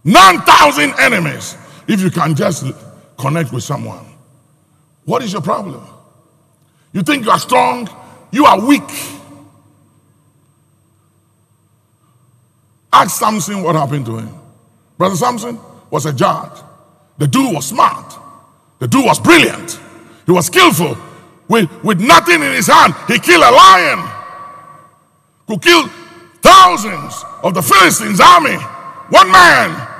[0.07, 2.65] 9,000 enemies if you can just
[3.17, 4.05] connect with someone.
[5.03, 5.85] What is your problem?
[6.93, 7.89] You think you are strong,
[8.31, 8.89] you are weak.
[12.93, 14.33] Ask Samson what happened to him.
[14.97, 16.57] Brother Samson was a judge.
[17.17, 18.17] The dude was smart.
[18.79, 19.77] The dude was brilliant.
[20.25, 20.97] He was skillful.
[21.49, 24.09] With, with nothing in his hand, he killed a lion.
[25.47, 25.87] Could kill
[26.41, 28.55] thousands of the Philistines' army.
[29.09, 29.95] One man.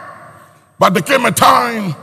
[0.80, 1.96] But there came a time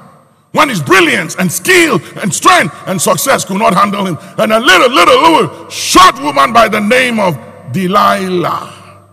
[0.53, 4.17] when his brilliance and skill and strength and success could not handle him.
[4.39, 7.37] And a little, little, little short woman by the name of
[7.73, 9.09] Delilah,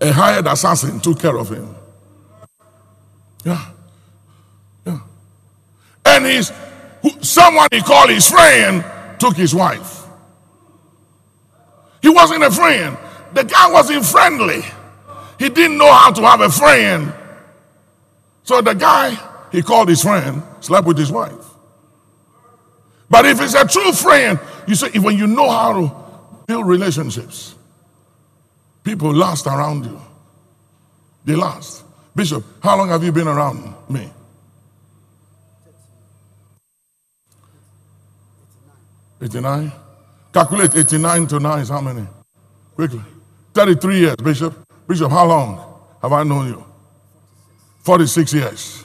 [0.00, 1.74] a hired assassin, took care of him.
[3.44, 3.64] Yeah.
[4.84, 5.00] Yeah.
[6.04, 6.52] And his
[7.20, 8.84] someone he called his friend
[9.18, 10.04] took his wife.
[12.02, 12.96] He wasn't a friend.
[13.32, 14.62] The guy wasn't friendly.
[15.38, 17.12] He didn't know how to have a friend.
[18.46, 19.18] So the guy,
[19.50, 21.34] he called his friend, slept with his wife.
[23.10, 27.56] But if it's a true friend, you see, when you know how to build relationships,
[28.84, 30.00] people last around you.
[31.24, 31.84] They last.
[32.14, 34.12] Bishop, how long have you been around me?
[39.20, 39.72] 89.
[40.32, 42.06] Calculate 89 to 9 is how many?
[42.76, 43.02] Quickly.
[43.54, 44.54] 33 years, Bishop.
[44.86, 46.75] Bishop, how long have I known you?
[47.86, 48.84] 46 years.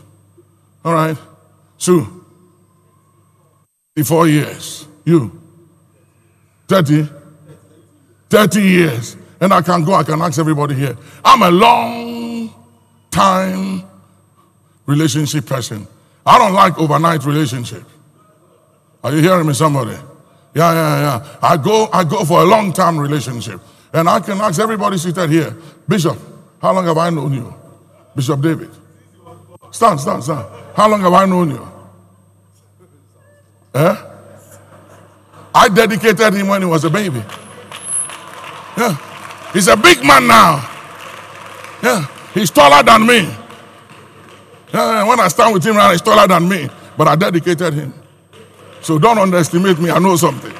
[0.86, 1.18] All right.
[1.80, 2.24] Sue.
[3.96, 4.88] 34 years.
[5.04, 5.42] You.
[6.68, 7.10] 30.
[8.30, 9.18] 30 years.
[9.40, 10.96] And I can go, I can ask everybody here.
[11.26, 12.54] I'm a long
[13.10, 13.84] time
[14.86, 15.88] relationship person.
[16.24, 17.84] I don't like overnight relationship.
[19.04, 19.98] Are you hearing me, somebody?
[20.54, 21.38] Yeah, yeah, yeah.
[21.42, 23.62] I go, I go for a long time relationship.
[23.94, 26.20] And I can ask everybody seated here, Bishop,
[26.62, 27.52] how long have I known you?
[28.16, 28.70] Bishop David.
[29.72, 30.46] Stand, stand, stand.
[30.76, 31.68] How long have I known you?
[33.74, 33.96] Eh?
[35.54, 37.24] I dedicated him when he was a baby.
[38.78, 38.96] Yeah.
[39.54, 40.68] He's a big man now.
[41.84, 42.06] Yeah.
[42.34, 43.30] He's taller than me.
[44.74, 46.70] Yeah, when I stand with him around, he's taller than me.
[46.98, 47.94] But I dedicated him.
[48.82, 49.90] So don't underestimate me.
[49.90, 50.54] I know something.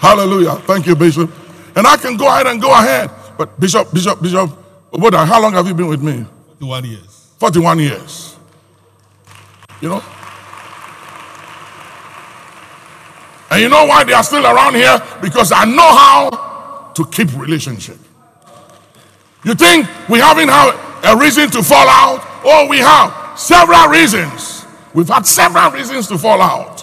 [0.00, 0.56] Hallelujah.
[0.66, 1.30] Thank you, Bishop.
[1.76, 3.10] And I can go ahead and go ahead.
[3.38, 4.50] But Bishop, Bishop, Bishop,
[4.92, 6.24] how long have you been with me?
[6.58, 7.30] 41 years.
[7.38, 8.35] 41 years.
[9.80, 10.02] You know?
[13.50, 14.98] And you know why they are still around here?
[15.22, 17.98] Because I know how to keep relationship.
[19.44, 22.20] You think we haven't had a reason to fall out?
[22.44, 24.66] Oh, we have several reasons.
[24.92, 26.82] We've had several reasons to fall out.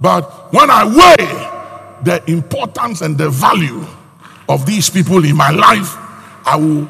[0.00, 3.84] But when I weigh the importance and the value
[4.48, 5.96] of these people in my life,
[6.46, 6.88] I will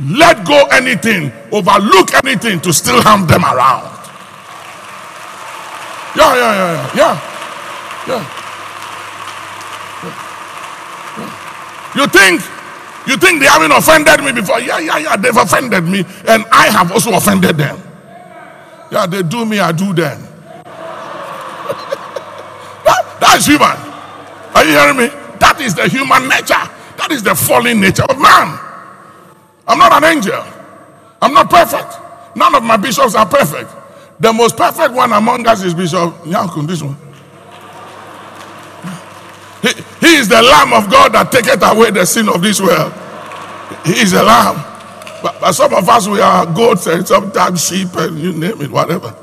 [0.00, 3.97] let go anything, overlook anything to still have them around.
[6.18, 7.20] Yeah, yeah, yeah, yeah, yeah,
[8.08, 8.24] yeah.
[11.96, 12.42] You think
[13.06, 14.60] you think they haven't offended me before?
[14.60, 15.16] Yeah, yeah, yeah.
[15.16, 17.80] They've offended me, and I have also offended them.
[18.90, 20.22] Yeah, they do me, I do them.
[23.20, 23.76] That's human.
[24.54, 25.06] Are you hearing me?
[25.40, 26.62] That is the human nature.
[26.98, 28.58] That is the fallen nature of man.
[29.68, 30.42] I'm not an angel.
[31.22, 31.94] I'm not perfect.
[32.36, 33.70] None of my bishops are perfect.
[34.20, 36.96] The most perfect one among us is Bishop Yakun, this one.
[39.62, 39.68] He,
[40.06, 42.92] he is the Lamb of God that taketh away the sin of this world.
[43.84, 44.56] He is a lamb.
[45.22, 48.70] But, but some of us, we are goats and sometimes sheep and you name it,
[48.70, 49.14] whatever.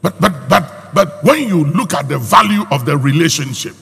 [0.00, 3.74] But, but, but but when you look at the value of the relationship,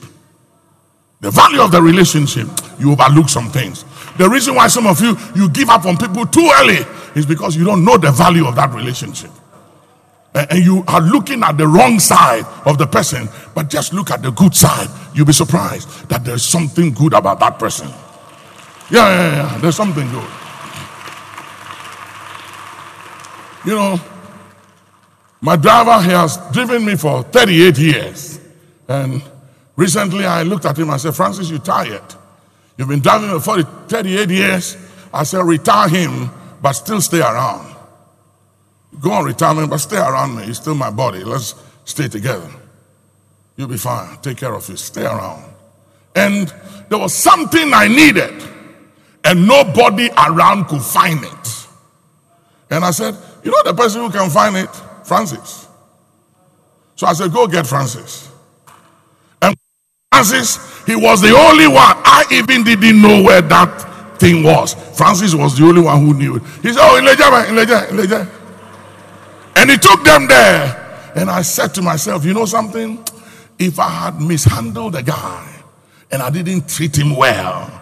[1.19, 2.47] the value of the relationship,
[2.79, 3.85] you overlook some things.
[4.17, 7.55] The reason why some of you you give up on people too early is because
[7.55, 9.31] you don't know the value of that relationship.
[10.33, 14.11] Uh, and you are looking at the wrong side of the person, but just look
[14.11, 14.89] at the good side.
[15.13, 17.87] You'll be surprised that there's something good about that person.
[18.89, 19.57] Yeah, yeah, yeah.
[19.57, 20.29] There's something good.
[23.65, 23.99] You know,
[25.41, 28.39] my driver he has driven me for 38 years.
[28.87, 29.21] And
[29.75, 32.01] recently I looked at him and said, Francis, you're tired.
[32.77, 34.77] You've been driving for 38 years.
[35.13, 36.29] I said, retire him,
[36.61, 37.76] but still stay around.
[38.99, 40.43] Go on retirement, but stay around me.
[40.43, 41.23] He's still my body.
[41.23, 42.49] Let's stay together.
[43.55, 44.17] You'll be fine.
[44.21, 44.77] Take care of you.
[44.77, 45.43] Stay around.
[46.15, 46.53] And
[46.89, 48.43] there was something I needed,
[49.23, 51.67] and nobody around could find it.
[52.69, 54.69] And I said, You know the person who can find it?
[55.03, 55.67] Francis.
[56.95, 58.29] So I said, Go get Francis.
[59.41, 59.55] And
[60.11, 61.77] Francis, he was the only one.
[61.77, 64.73] I even didn't know where that thing was.
[64.97, 66.43] Francis was the only one who knew it.
[66.61, 68.46] He said, Oh, Leja, in Leja.
[69.57, 71.11] And he took them there.
[71.15, 73.03] And I said to myself, You know something?
[73.57, 75.51] If I had mishandled the guy
[76.11, 77.81] and I didn't treat him well,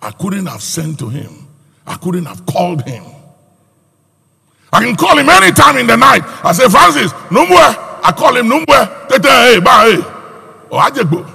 [0.00, 1.48] I couldn't have sent to him.
[1.84, 3.02] I couldn't have called him.
[4.72, 6.22] I can call him anytime in the night.
[6.44, 7.56] I say, Francis, Numbwe.
[8.02, 9.08] I call him Numbwe.
[9.08, 10.04] Tete, hey, hey.
[10.70, 11.26] Oh, Ajegbo.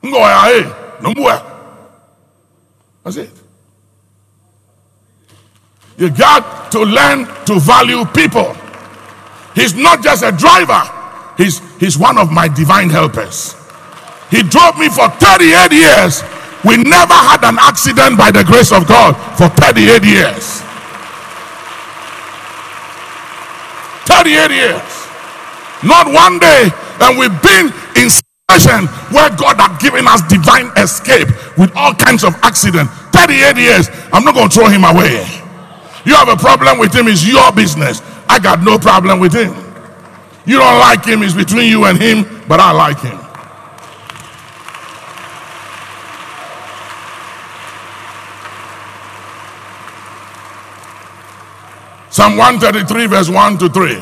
[0.00, 0.62] Ngo, eh, hey,
[1.00, 1.42] Numbwe.
[3.02, 3.41] That's it.
[6.02, 8.56] You got to learn to value people.
[9.54, 10.82] He's not just a driver,
[11.38, 13.54] he's, he's one of my divine helpers.
[14.28, 16.24] He drove me for 38 years.
[16.64, 20.58] We never had an accident by the grace of God for 38 years.
[24.10, 24.82] 38 years.
[25.84, 26.66] Not one day.
[26.98, 32.24] And we've been in situation where God had given us divine escape with all kinds
[32.24, 32.90] of accident.
[33.14, 33.88] 38 years.
[34.12, 35.41] I'm not going to throw him away.
[36.04, 38.02] You have a problem with him, it's your business.
[38.28, 39.54] I got no problem with him.
[40.44, 43.18] You don't like him, it's between you and him, but I like him.
[52.10, 53.98] Psalm 133, verse 1 to 3.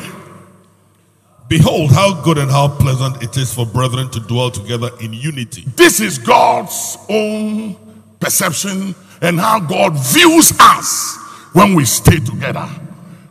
[1.47, 5.63] Behold, how good and how pleasant it is for brethren to dwell together in unity.
[5.75, 7.75] This is God's own
[8.19, 11.20] perception and how God views us
[11.53, 12.67] when we stay together.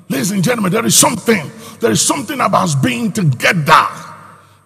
[0.09, 1.51] Ladies and gentlemen, there is something,
[1.81, 3.87] there is something about being together.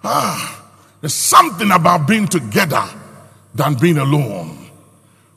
[0.02, 2.84] Ah, there's something about being together
[3.55, 4.70] than being alone.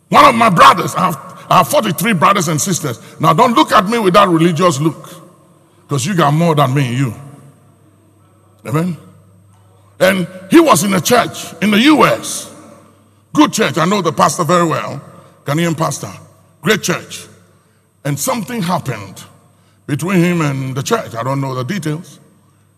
[0.10, 3.00] One of my brothers, I have, I have 43 brothers and sisters.
[3.20, 5.10] Now, don't look at me with that religious look
[5.82, 7.14] because you got more than me, and you.
[8.66, 8.98] Amen.
[10.00, 12.54] And he was in a church in the US.
[13.34, 13.78] Good church.
[13.78, 15.02] I know the pastor very well.
[15.46, 16.12] Ghanaian pastor.
[16.62, 17.27] Great church.
[18.08, 19.22] And something happened
[19.86, 21.14] between him and the church.
[21.14, 22.22] I don't know the details.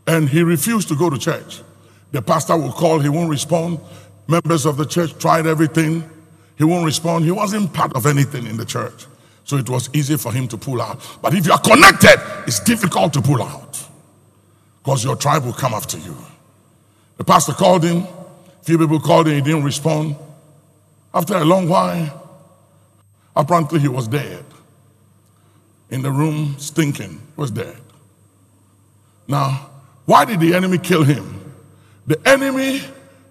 [0.07, 1.61] And he refused to go to church.
[2.11, 3.79] The pastor will call, he won't respond.
[4.27, 6.03] Members of the church tried everything.
[6.57, 7.25] He won't respond.
[7.25, 9.05] He wasn't part of anything in the church.
[9.43, 10.99] So it was easy for him to pull out.
[11.21, 13.87] But if you are connected, it's difficult to pull out
[14.81, 16.17] because your tribe will come after you.
[17.17, 17.97] The pastor called him.
[17.97, 19.35] a Few people called him.
[19.35, 20.15] He didn't respond.
[21.13, 22.41] After a long while,
[23.35, 24.43] apparently he was dead.
[25.89, 27.77] In the room, stinking, was dead.
[29.27, 29.69] Now,
[30.05, 31.53] why did the enemy kill him?
[32.07, 32.81] The enemy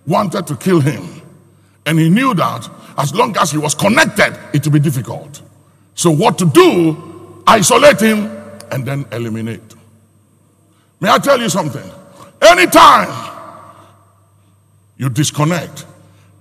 [0.07, 1.23] wanted to kill him.
[1.87, 5.43] And he knew that as long as he was connected, it would be difficult.
[5.95, 7.43] So, what to do?
[7.47, 8.31] Isolate him
[8.71, 9.75] and then eliminate.
[11.01, 11.91] May I tell you something?
[12.43, 13.35] Anytime
[14.97, 15.87] you disconnect,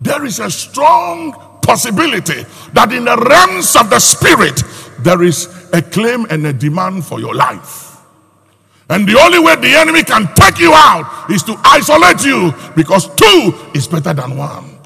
[0.02, 2.44] there is a strong possibility
[2.74, 4.64] that in the realms of the spirit,
[5.00, 7.98] there is a claim and a demand for your life.
[8.90, 13.14] And the only way the enemy can take you out is to isolate you because
[13.16, 14.78] two is better than one.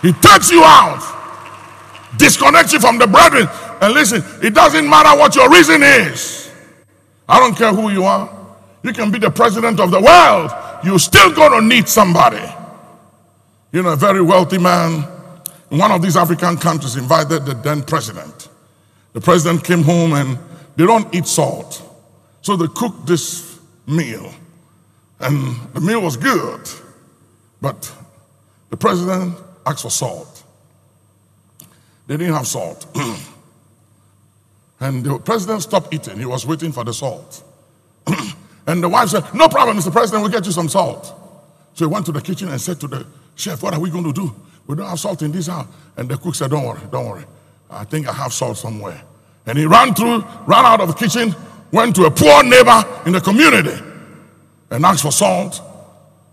[0.00, 1.02] He takes you out,
[2.16, 3.48] disconnects you from the brethren.
[3.80, 6.50] And listen, it doesn't matter what your reason is.
[7.28, 8.32] I don't care who you are.
[8.82, 10.50] You can be the president of the world.
[10.84, 12.44] You're still going to need somebody.
[13.72, 15.04] You know, a very wealthy man
[15.68, 18.48] one of these African countries invited the then president.
[19.12, 20.38] The president came home and
[20.76, 21.82] they don't eat salt.
[22.42, 24.32] So they cooked this meal.
[25.20, 26.60] And the meal was good.
[27.60, 27.92] But
[28.70, 30.44] the president asked for salt.
[32.06, 32.86] They didn't have salt.
[34.80, 36.18] and the president stopped eating.
[36.18, 37.42] He was waiting for the salt.
[38.66, 39.90] and the wife said, No problem, Mr.
[39.90, 41.12] President, we'll get you some salt.
[41.74, 44.04] So he went to the kitchen and said to the chef, What are we going
[44.04, 44.34] to do?
[44.66, 45.66] We don't have salt in this house.
[45.96, 47.24] And the cook said, Don't worry, don't worry.
[47.70, 49.02] I think I have salt somewhere.
[49.46, 51.34] And he ran through, ran out of the kitchen,
[51.72, 53.76] went to a poor neighbor in the community
[54.70, 55.60] and asked for salt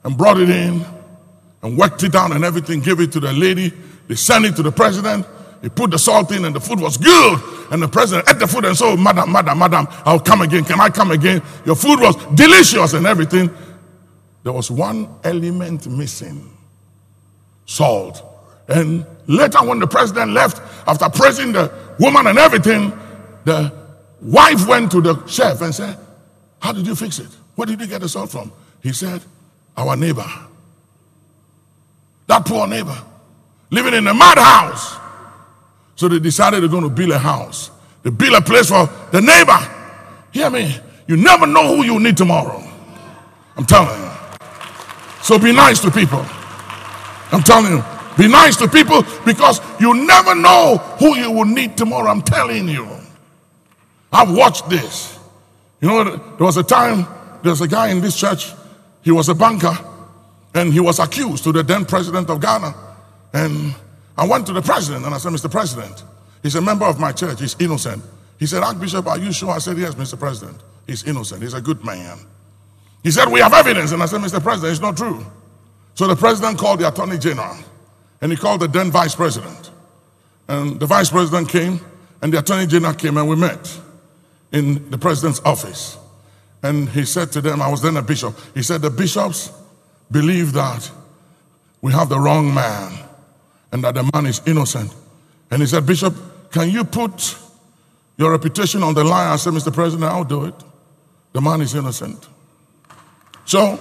[0.03, 0.83] and brought it in
[1.61, 3.71] and worked it down and everything, gave it to the lady.
[4.07, 5.25] They sent it to the president.
[5.61, 7.39] He put the salt in and the food was good.
[7.71, 10.65] And the president ate the food and said, Madam, Madam, Madam, I'll come again.
[10.65, 11.41] Can I come again?
[11.65, 13.49] Your food was delicious and everything.
[14.43, 16.49] There was one element missing
[17.65, 18.23] salt.
[18.67, 22.91] And later, when the president left, after praising the woman and everything,
[23.45, 23.73] the
[24.21, 25.97] wife went to the chef and said,
[26.59, 27.29] How did you fix it?
[27.55, 28.51] Where did you get the salt from?
[28.81, 29.21] He said,
[29.75, 30.25] Our neighbor.
[32.27, 32.97] That poor neighbor
[33.69, 34.97] living in a madhouse.
[35.95, 37.71] So they decided they're going to build a house.
[38.03, 39.57] They build a place for the neighbor.
[40.31, 40.79] Hear me.
[41.07, 42.63] You never know who you need tomorrow.
[43.57, 44.11] I'm telling you.
[45.21, 46.25] So be nice to people.
[47.33, 47.83] I'm telling you.
[48.15, 52.09] Be nice to people because you never know who you will need tomorrow.
[52.09, 52.87] I'm telling you.
[54.11, 55.17] I've watched this.
[55.81, 57.07] You know, there was a time,
[57.43, 58.53] there's a guy in this church,
[59.01, 59.75] he was a banker,
[60.53, 62.73] and he was accused to the then president of Ghana.
[63.33, 63.73] And
[64.15, 65.49] I went to the president and I said, Mr.
[65.49, 66.03] President,
[66.43, 68.03] he's a member of my church, he's innocent.
[68.37, 69.49] He said, Archbishop, are you sure?
[69.49, 70.17] I said, Yes, Mr.
[70.19, 70.57] President.
[70.85, 72.19] He's innocent, he's a good man.
[73.01, 73.91] He said, We have evidence.
[73.91, 74.41] And I said, Mr.
[74.41, 75.25] President, it's not true.
[75.95, 77.55] So the president called the attorney general
[78.21, 79.71] and he called the then vice president.
[80.47, 81.79] And the vice president came
[82.21, 83.79] and the attorney general came and we met
[84.51, 85.97] in the president's office.
[86.61, 89.51] And he said to them, I was then a bishop, he said, The bishops
[90.09, 90.89] believe that
[91.81, 92.93] we have the wrong man
[93.71, 94.93] and that the man is innocent.
[95.51, 96.15] And he said, Bishop,
[96.51, 97.37] can you put
[98.17, 99.27] your reputation on the line?
[99.27, 99.73] I said, Mr.
[99.73, 100.55] President, I'll do it.
[101.33, 102.27] The man is innocent.
[103.45, 103.79] So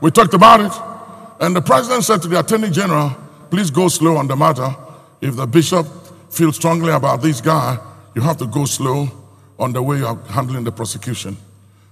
[0.00, 0.97] we talked about it.
[1.40, 3.16] And the president said to the attorney general,
[3.50, 4.74] please go slow on the matter.
[5.20, 5.86] If the bishop
[6.30, 7.78] feels strongly about this guy,
[8.14, 9.08] you have to go slow
[9.58, 11.36] on the way you're handling the prosecution.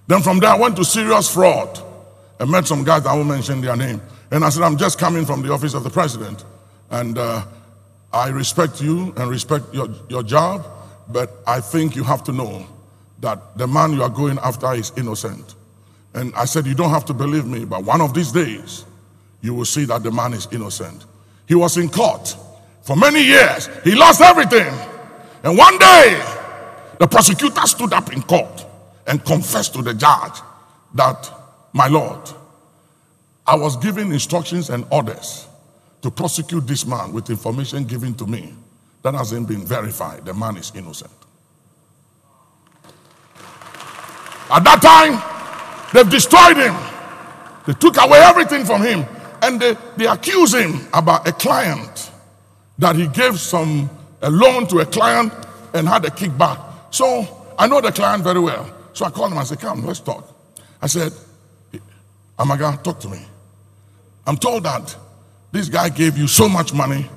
[0.07, 1.81] Then from there, I went to serious fraud
[2.39, 4.01] and met some guys, I won't mention their name.
[4.31, 6.45] And I said, I'm just coming from the office of the president.
[6.91, 7.45] And uh,
[8.13, 10.67] I respect you and respect your, your job,
[11.09, 12.67] but I think you have to know
[13.21, 15.55] that the man you are going after is innocent.
[16.15, 18.85] And I said, You don't have to believe me, but one of these days,
[19.41, 21.05] you will see that the man is innocent.
[21.47, 22.37] He was in court
[22.87, 24.73] for many years, he lost everything.
[25.43, 26.25] And one day,
[27.01, 28.65] the prosecutor stood up in court
[29.09, 30.39] and confessed to the judge
[30.95, 31.29] that,
[31.73, 32.31] My Lord,
[33.45, 35.49] I was given instructions and orders
[36.03, 38.55] to prosecute this man with information given to me
[39.03, 40.25] that hasn't been verified.
[40.25, 41.11] The man is innocent.
[44.49, 46.77] At that time, they've destroyed him.
[47.67, 49.05] They took away everything from him.
[49.47, 52.11] And they, they accuse him about a client
[52.79, 53.89] that he gave some
[54.21, 55.33] a loan to a client
[55.73, 56.59] and had a kickback.
[56.93, 58.69] So I know the client very well.
[58.93, 60.29] So I called him and said, Come, let's talk.
[60.83, 61.13] I said,
[62.37, 63.21] Amaga, talk to me.
[64.27, 64.97] I'm told that
[65.53, 67.09] this guy gave you so much money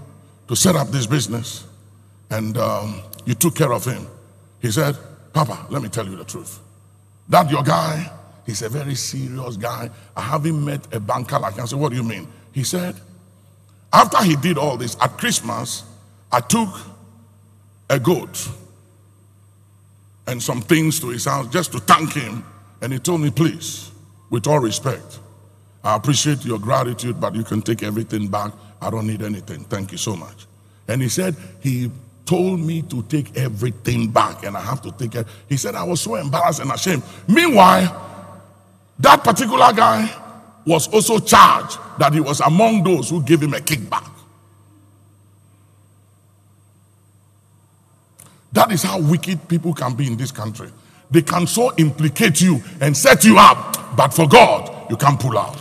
[0.48, 1.66] to set up this business
[2.30, 4.06] and um, you took care of him.
[4.62, 4.96] He said,
[5.34, 6.60] Papa, let me tell you the truth.
[7.28, 8.12] That your guy,
[8.50, 9.90] he's a very serious guy.
[10.16, 11.64] I haven't met a banker like him.
[11.64, 12.28] I said, What do you mean?
[12.52, 12.96] He said,
[13.94, 15.84] After he did all this, at Christmas,
[16.32, 16.70] I took
[17.90, 18.50] a goat
[20.28, 22.44] and some things to his house just to thank him.
[22.82, 23.92] And he told me, Please,
[24.30, 25.20] with all respect,
[25.84, 28.52] I appreciate your gratitude, but you can take everything back.
[28.82, 29.64] I don't need anything.
[29.66, 30.48] Thank you so much.
[30.88, 31.92] And he said, He
[32.26, 35.26] told me to take everything back and I have to take it.
[35.48, 37.02] He said, I was so embarrassed and ashamed.
[37.28, 38.09] Meanwhile,
[39.00, 40.10] that particular guy
[40.66, 44.10] was also charged that he was among those who gave him a kickback.
[48.52, 50.70] That is how wicked people can be in this country.
[51.12, 55.38] They can so implicate you and set you up, but for God, you can't pull
[55.38, 55.58] out.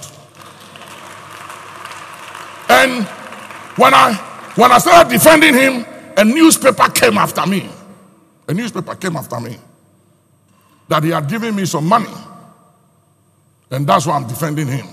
[2.69, 3.05] And
[3.77, 4.15] when I
[4.57, 5.87] when I started defending him,
[6.17, 7.69] a newspaper came after me.
[8.49, 9.57] A newspaper came after me
[10.89, 12.13] that he had given me some money.
[13.71, 14.87] And that's why I'm defending him.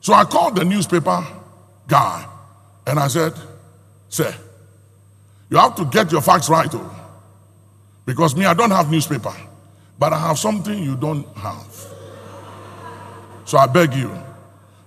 [0.00, 1.26] So I called the newspaper
[1.86, 2.26] guy
[2.86, 3.34] and I said,
[4.08, 4.34] Sir,
[5.50, 6.96] you have to get your facts right, oh.
[8.06, 9.34] Because me, I don't have newspaper,
[9.98, 11.66] but I have something you don't have.
[13.44, 14.10] So I beg you,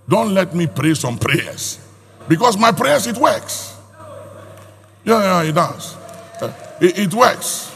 [0.08, 1.80] don't let me pray some prayers.
[2.28, 3.78] Because my prayers, it works.
[5.06, 5.96] Yeah, yeah, it does.
[6.42, 7.76] Uh, it, it works.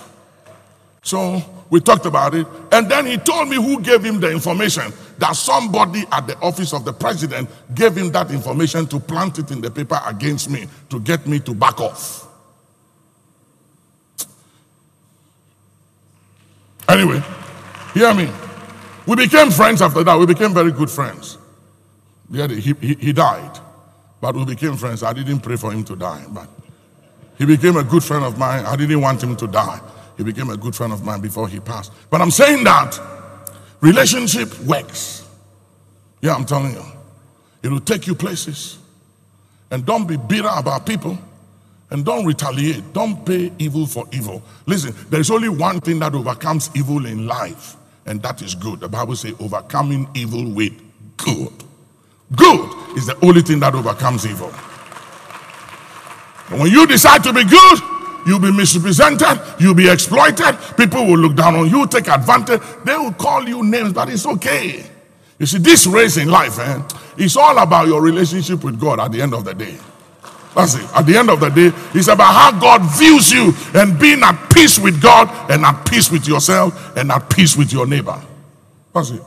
[1.04, 2.48] So we talked about it.
[2.72, 6.74] And then he told me who gave him the information that somebody at the office
[6.74, 10.68] of the president gave him that information to plant it in the paper against me
[10.90, 12.28] to get me to back off.
[16.88, 17.22] Anyway,
[17.94, 18.30] hear me.
[19.06, 20.18] We became friends after that.
[20.18, 21.38] We became very good friends.
[22.30, 23.60] Yeah, he, he, he died,
[24.22, 25.04] but we became friends.
[25.04, 26.50] I didn't pray for him to die, but
[27.38, 28.66] he became a good friend of mine.
[28.66, 29.80] I didn't want him to die.
[30.18, 31.94] He became a good friend of mine before he passed.
[32.10, 33.00] But I'm saying that
[33.80, 35.28] relationship works.
[36.22, 36.84] Yeah, I'm telling you.
[37.64, 38.80] It will take you places.
[39.70, 41.18] And don't be bitter about people.
[41.90, 42.94] And don't retaliate.
[42.94, 44.42] Don't pay evil for evil.
[44.66, 48.82] Listen, there's only one thing that overcomes evil in life, and that is good.
[48.82, 50.74] The Bible says, overcoming evil with
[51.16, 51.54] good.
[52.36, 54.52] Good is the only thing that overcomes evil.
[56.50, 57.80] And when you decide to be good,
[58.28, 62.96] you'll be misrepresented, you'll be exploited, people will look down on you, take advantage, they
[62.98, 64.86] will call you names, but it's okay.
[65.40, 66.82] You see, this race in life, eh,
[67.18, 69.78] it's all about your relationship with God at the end of the day.
[70.56, 70.90] That's it.
[70.96, 74.50] At the end of the day, it's about how God views you and being at
[74.52, 78.20] peace with God and at peace with yourself and at peace with your neighbor.
[78.94, 79.22] That's it.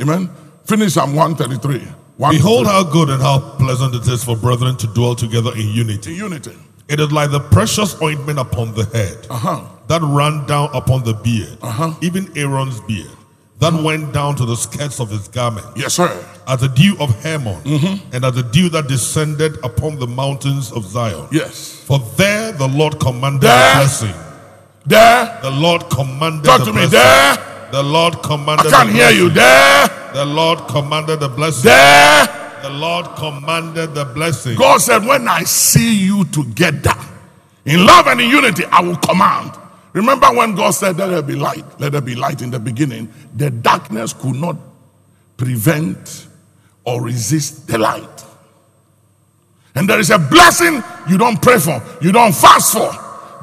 [0.00, 0.28] Amen.
[0.64, 1.86] Finish Psalm 133.
[2.16, 5.68] One Behold how good and how pleasant it is for brethren to dwell together in
[5.68, 6.12] unity.
[6.12, 6.56] in unity.
[6.88, 9.60] It is like the precious ointment upon the head Uh-huh.
[9.88, 11.92] that ran down upon the beard, Uh-huh.
[12.00, 13.10] even Aaron's beard,
[13.60, 16.10] that went down to the skirts of his garment, Yes, sir.
[16.48, 18.14] as the dew of Hermon, Mm-hmm.
[18.14, 21.28] and as the dew that descended upon the mountains of Zion.
[21.30, 21.80] Yes.
[21.86, 23.72] For there the Lord commanded There.
[23.74, 24.14] the blessing.
[24.84, 25.38] There.
[25.42, 26.86] The Lord commanded Talk the to me.
[26.88, 26.98] blessing.
[26.98, 27.38] There.
[27.70, 29.18] The Lord commanded I can't the hear blessing.
[29.22, 29.30] you.
[29.30, 29.88] There.
[30.14, 31.62] The Lord commanded the blessing.
[31.70, 32.41] There.
[32.62, 34.56] The Lord commanded the blessing.
[34.56, 36.94] God said, When I see you together
[37.64, 39.52] in love and in unity, I will command.
[39.92, 43.12] Remember when God said, Let there be light, let there be light in the beginning,
[43.34, 44.56] the darkness could not
[45.36, 46.28] prevent
[46.84, 48.24] or resist the light.
[49.74, 52.90] And there is a blessing you don't pray for, you don't fast for.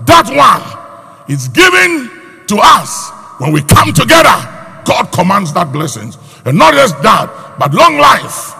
[0.05, 2.09] That one is given
[2.47, 4.55] to us when we come together.
[4.85, 6.17] God commands that blessings.
[6.45, 8.55] And not just that, but long life,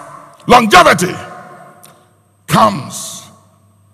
[0.50, 1.14] longevity
[2.48, 3.30] comes.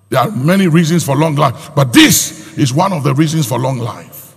[0.09, 3.59] There are many reasons for long life, but this is one of the reasons for
[3.59, 4.35] long life.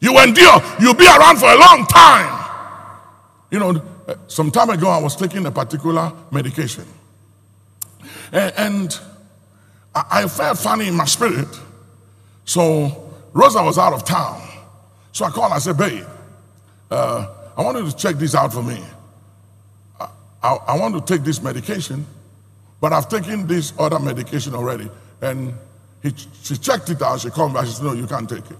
[0.00, 2.40] You endure, you'll be around for a long time.
[3.50, 3.82] You know,
[4.28, 6.84] some time ago, I was taking a particular medication,
[8.32, 8.96] and,
[9.96, 11.46] I felt funny in my spirit.
[12.44, 14.42] So, Rosa was out of town.
[15.12, 16.04] So I called, I said, Babe,
[16.90, 18.82] uh, I wanted to check this out for me.
[20.44, 22.06] I, I, want to take this medication,
[22.78, 24.90] but I've taken this other medication already.
[25.22, 25.54] And
[26.02, 27.20] he, she checked it out.
[27.20, 27.66] She called me back.
[27.66, 28.58] She said, No, you can't take it.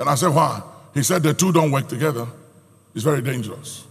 [0.00, 0.60] And I said, Why?
[0.92, 2.26] He said, The two don't work together.
[2.96, 3.86] It's very dangerous.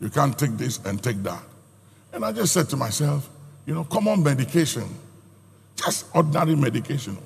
[0.00, 1.44] You can't take this and take that.
[2.12, 3.30] And I just said to myself,
[3.64, 4.88] You know, common medication,
[5.76, 7.16] just ordinary medication.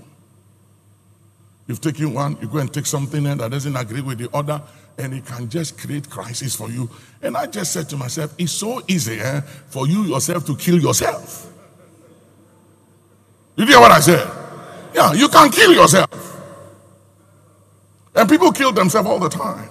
[1.67, 4.63] You've taken one, you go and take something that doesn't agree with the other,
[4.99, 6.89] and it can just create crisis for you.
[7.23, 10.81] And I just said to myself, it's so easy eh, for you yourself to kill
[10.81, 11.53] yourself.
[13.57, 14.29] You hear what I said?
[14.95, 16.11] Yeah, you can kill yourself.
[18.15, 19.69] And people kill themselves all the time.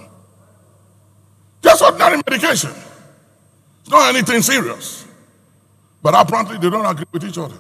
[1.62, 2.72] Just ordinary medication.
[3.82, 5.08] It's not anything serious.
[6.04, 7.58] But apparently they don't agree with each other.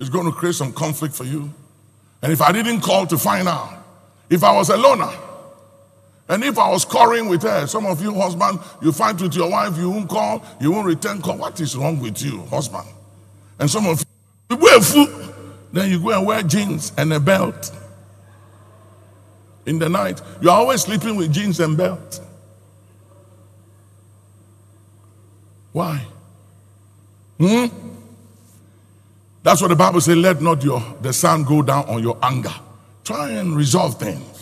[0.00, 1.52] It's going to create some conflict for you.
[2.22, 3.84] And if I didn't call to find out,
[4.28, 5.12] if I was a loner,
[6.28, 9.50] and if I was quarreling with her, some of you husband, you fight with your
[9.50, 11.38] wife, you won't call, you won't return call.
[11.38, 12.88] What is wrong with you, husband?
[13.58, 15.34] And some of you, you wear food,
[15.72, 17.70] then you go and wear jeans and a belt.
[19.66, 22.20] In the night, you're always sleeping with jeans and belt.
[25.72, 26.04] Why?
[27.38, 27.66] Hmm?
[29.42, 30.16] That's what the Bible says.
[30.16, 32.54] Let not your the sun go down on your anger.
[33.04, 34.35] Try and resolve things.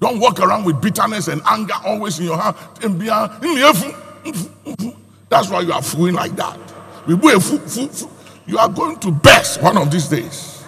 [0.00, 2.56] Don't walk around with bitterness and anger always in your heart.
[5.28, 6.58] That's why you are fooling like that.
[7.06, 10.64] You are going to burst one of these days.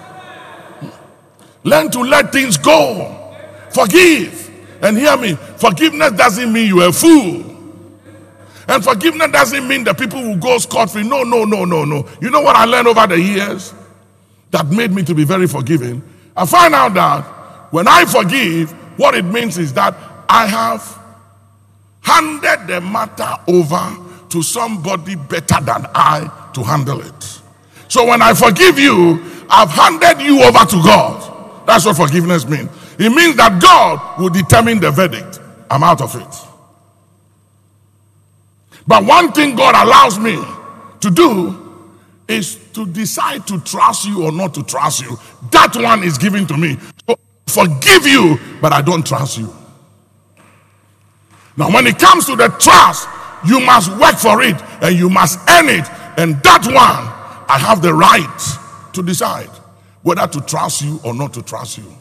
[1.65, 3.35] Learn to let things go.
[3.71, 4.51] Forgive.
[4.83, 5.35] And hear me.
[5.35, 7.45] Forgiveness doesn't mean you're a fool.
[8.69, 11.03] And forgiveness doesn't mean that people will go scot free.
[11.03, 12.09] No, no, no, no, no.
[12.21, 13.75] You know what I learned over the years
[14.51, 16.03] that made me to be very forgiving?
[16.37, 17.23] I find out that
[17.73, 19.95] when I forgive, what it means is that
[20.29, 20.99] I have
[22.01, 23.97] handed the matter over
[24.31, 27.41] to somebody better than I to handle it.
[27.89, 31.67] So when I forgive you, I've handed you over to God.
[31.67, 32.71] That's what forgiveness means.
[32.99, 35.41] It means that God will determine the verdict.
[35.71, 36.47] I'm out of it.
[38.87, 40.43] But one thing God allows me
[41.01, 41.63] to do
[42.29, 45.17] is to decide to trust you or not to trust you.
[45.51, 46.79] That one is given to me.
[47.47, 49.55] Forgive you, but I don't trust you.
[51.57, 53.09] Now, when it comes to the trust,
[53.47, 55.89] you must work for it and you must earn it.
[56.19, 56.77] And that one,
[57.49, 59.51] I have the right to decide
[60.03, 61.93] whether to trust you or not to trust you.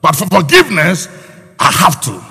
[0.00, 1.08] But for forgiveness,
[1.58, 2.22] I have to.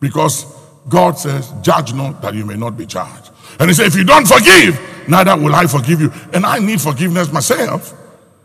[0.00, 0.46] Because
[0.88, 3.30] God says, Judge not that you may not be judged.
[3.58, 6.12] And He said, If you don't forgive, neither will I forgive you.
[6.32, 7.94] And I need forgiveness myself.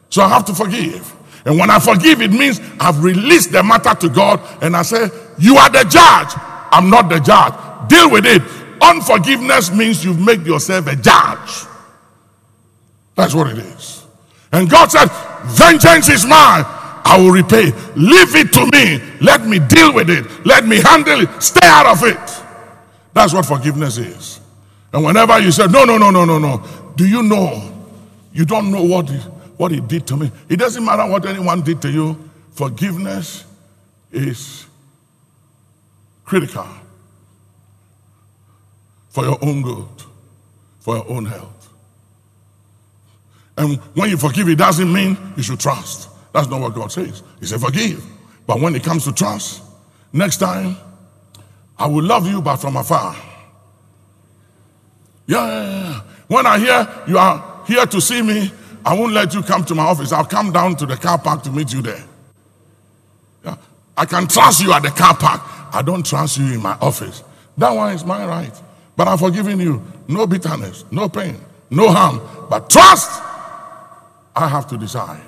[0.10, 1.14] So I have to forgive.
[1.46, 5.10] And when I forgive, it means I've released the matter to God and I say,
[5.40, 6.34] You are the judge.
[6.72, 7.90] I'm not the judge.
[7.90, 8.42] Deal with it.
[8.82, 11.68] Unforgiveness means you've made yourself a judge.
[13.16, 14.06] That's what it is.
[14.52, 15.08] And God said,
[15.46, 16.66] vengeance is mine.
[17.04, 17.66] I will repay.
[17.96, 19.02] Leave it to me.
[19.22, 20.26] Let me deal with it.
[20.46, 21.42] Let me handle it.
[21.42, 22.44] Stay out of it.
[23.14, 24.40] That's what forgiveness is.
[24.94, 26.64] And whenever you say, no, no, no, no, no, no,
[26.96, 27.70] do you know?
[28.34, 29.20] You don't know what he,
[29.62, 30.32] what he did to me.
[30.50, 32.18] It doesn't matter what anyone did to you.
[32.54, 33.46] Forgiveness
[34.12, 34.66] is
[36.26, 36.66] critical
[39.10, 39.88] for your own good,
[40.80, 41.70] for your own health.
[43.56, 46.10] And when you forgive, it doesn't mean you should trust.
[46.34, 47.22] That's not what God says.
[47.40, 48.04] He said, forgive.
[48.48, 49.62] But when it comes to trust,
[50.12, 50.76] next time,
[51.78, 53.16] I will love you, but from afar.
[55.28, 56.02] Yeah, yeah, yeah.
[56.28, 58.52] When I hear you are here to see me,
[58.86, 60.12] I won't let you come to my office.
[60.12, 62.04] I'll come down to the car park to meet you there.
[63.46, 63.56] Yeah.
[63.96, 65.42] I can trust you at the car park.
[65.74, 67.24] I don't trust you in my office.
[67.58, 68.54] That one is my right.
[68.96, 69.84] But I'm forgiving you.
[70.08, 71.38] No bitterness, no pain,
[71.70, 72.22] no harm.
[72.50, 73.10] But trust,
[74.36, 75.22] I have to decide.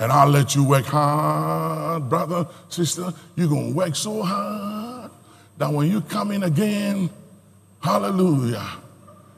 [0.00, 3.12] And I'll let you work hard, brother, sister.
[3.36, 5.10] You're going to work so hard
[5.58, 7.10] that when you come in again,
[7.80, 8.68] hallelujah,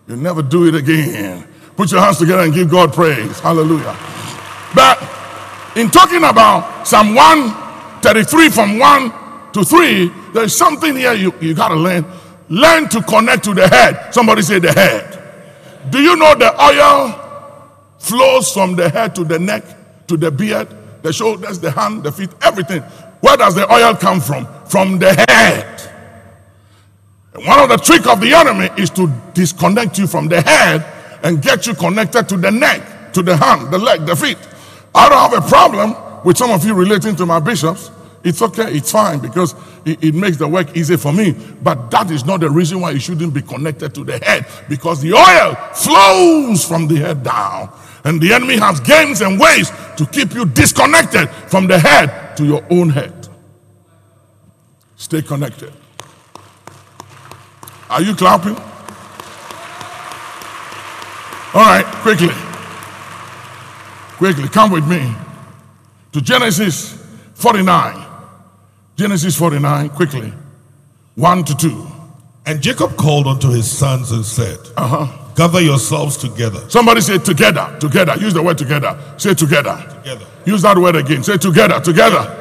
[0.06, 1.46] you'll never do it again.
[1.80, 3.40] Put your hands together and give God praise.
[3.40, 3.96] Hallelujah.
[4.74, 5.00] But
[5.76, 11.68] in talking about Psalm 133 from 1 to 3, there's something here you, you got
[11.68, 12.04] to learn.
[12.50, 14.12] Learn to connect to the head.
[14.12, 15.90] Somebody say the head.
[15.90, 17.14] Do you know the oil
[17.98, 19.64] flows from the head to the neck?
[20.10, 20.66] to the beard,
[21.02, 22.82] the shoulders, the hand, the feet, everything.
[23.20, 24.46] Where does the oil come from?
[24.66, 25.80] From the head.
[27.32, 30.99] And one of the trick of the enemy is to disconnect you from the head
[31.22, 34.38] and get you connected to the neck, to the hand, the leg, the feet.
[34.94, 37.90] I don't have a problem with some of you relating to my bishops.
[38.22, 39.54] It's okay, it's fine because
[39.86, 41.34] it, it, makes the work easy for me.
[41.62, 45.00] But that is not the reason why you shouldn't be connected to the head because
[45.00, 47.72] the oil flows from the head down.
[48.04, 52.44] And the enemy has games and ways to keep you disconnected from the head to
[52.44, 53.28] your own head.
[54.96, 55.72] Stay connected.
[57.88, 58.56] Are you clapping?
[61.52, 62.34] All right, quickly.
[64.18, 65.12] Quickly, come with me
[66.12, 66.92] to Genesis
[67.34, 68.06] 49.
[68.96, 70.32] Genesis 49, quickly.
[71.16, 71.86] 1 to 2.
[72.46, 75.16] And Jacob called unto his sons and said, Uh huh.
[75.34, 76.68] Gather yourselves together.
[76.68, 78.14] Somebody say together, together.
[78.18, 78.98] Use the word together.
[79.16, 79.76] Say together.
[80.02, 80.26] Together.
[80.44, 81.22] Use that word again.
[81.22, 82.36] Say together, together.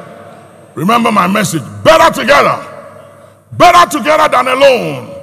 [0.74, 1.62] Remember my message.
[1.82, 2.66] Better together.
[3.52, 5.22] Better together than alone.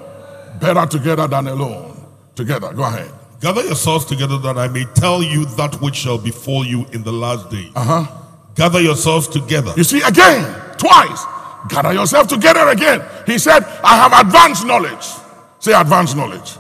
[0.60, 2.06] Better together than alone.
[2.36, 2.74] Together.
[2.74, 3.12] Go ahead.
[3.40, 7.12] Gather yourselves together that I may tell you that which shall befall you in the
[7.12, 7.72] last day.
[7.76, 8.22] Uh huh.
[8.56, 9.74] Gather yourselves together.
[9.78, 10.44] You see, again,
[10.78, 11.24] twice.
[11.70, 13.04] Gather yourself together again.
[13.28, 15.06] He said, I have advanced knowledge.
[15.60, 16.58] Say advanced knowledge.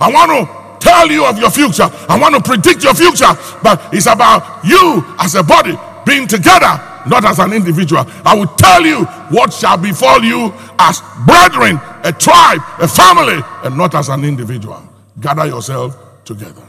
[0.00, 1.88] I want to tell you of your future.
[2.08, 3.32] I want to predict your future.
[3.62, 8.04] But it's about you as a body being together, not as an individual.
[8.24, 13.76] I will tell you what shall befall you as brethren, a tribe, a family, and
[13.76, 14.82] not as an individual.
[15.20, 16.66] Gather yourself together.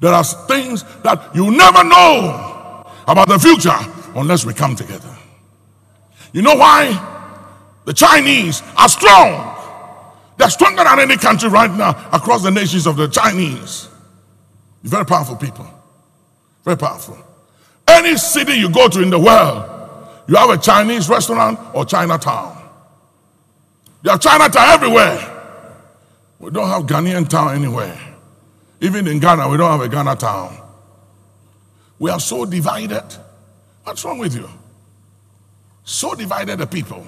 [0.00, 3.78] There are things that you never know about the future
[4.14, 5.14] unless we come together.
[6.32, 7.04] You know why?
[7.84, 9.58] The Chinese are strong
[10.38, 13.88] they're stronger than any country right now across the nations of the Chinese.
[14.84, 15.66] Very powerful people.
[16.64, 17.18] Very powerful.
[17.88, 19.68] Any city you go to in the world,
[20.28, 22.56] you have a Chinese restaurant or Chinatown.
[24.02, 25.34] There are Chinatown everywhere.
[26.38, 27.98] We don't have Ghanaian town anywhere.
[28.80, 30.56] Even in Ghana, we don't have a Ghana town.
[31.98, 33.04] We are so divided.
[33.82, 34.48] What's wrong with you?
[35.84, 37.04] So divided the people.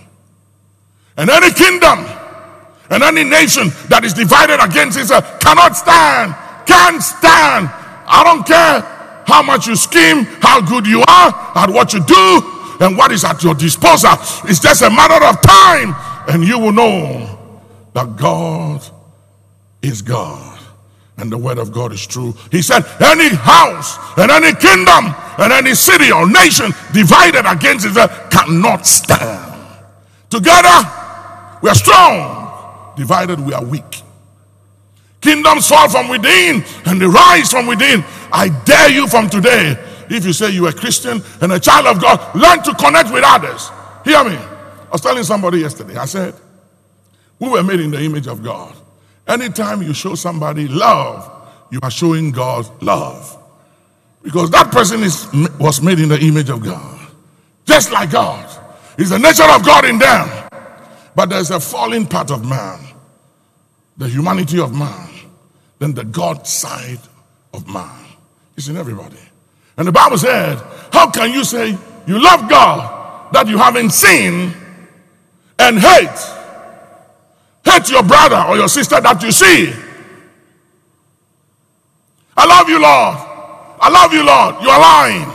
[1.16, 2.06] And any kingdom
[2.90, 6.34] and any nation that is divided against itself cannot stand,
[6.66, 7.70] can't stand.
[8.06, 8.80] I don't care
[9.26, 12.42] how much you scheme, how good you are at what you do,
[12.80, 14.14] and what is at your disposal.
[14.48, 15.94] It's just a matter of time,
[16.28, 17.38] and you will know
[17.92, 18.82] that God
[19.82, 20.49] is God
[21.20, 22.34] and the word of God is true.
[22.50, 28.30] He said, Any house and any kingdom and any city or nation divided against itself
[28.30, 29.52] cannot stand.
[30.30, 30.78] Together,
[31.62, 32.40] we are strong
[33.00, 34.02] Divided, we are weak.
[35.22, 38.04] Kingdoms fall from within and they rise from within.
[38.30, 39.74] I dare you from today,
[40.10, 43.24] if you say you're a Christian and a child of God, learn to connect with
[43.24, 43.70] others.
[44.04, 44.36] Hear me.
[44.36, 46.34] I was telling somebody yesterday, I said,
[47.38, 48.76] we were made in the image of God.
[49.30, 51.30] Anytime you show somebody love,
[51.70, 53.38] you are showing God love.
[54.22, 55.28] Because that person is,
[55.60, 56.98] was made in the image of God.
[57.64, 58.44] Just like God.
[58.98, 60.28] It's the nature of God in them.
[61.14, 62.80] But there's a fallen part of man,
[63.96, 65.08] the humanity of man,
[65.78, 66.98] then the God side
[67.54, 68.04] of man.
[68.56, 69.16] It's in everybody.
[69.76, 70.60] And the Bible said,
[70.92, 74.52] How can you say you love God that you haven't seen
[75.58, 76.39] and hate?
[77.64, 79.72] Hate your brother or your sister that you see.
[82.36, 83.16] I love you, Lord.
[83.80, 84.62] I love you, Lord.
[84.62, 85.28] You are lying.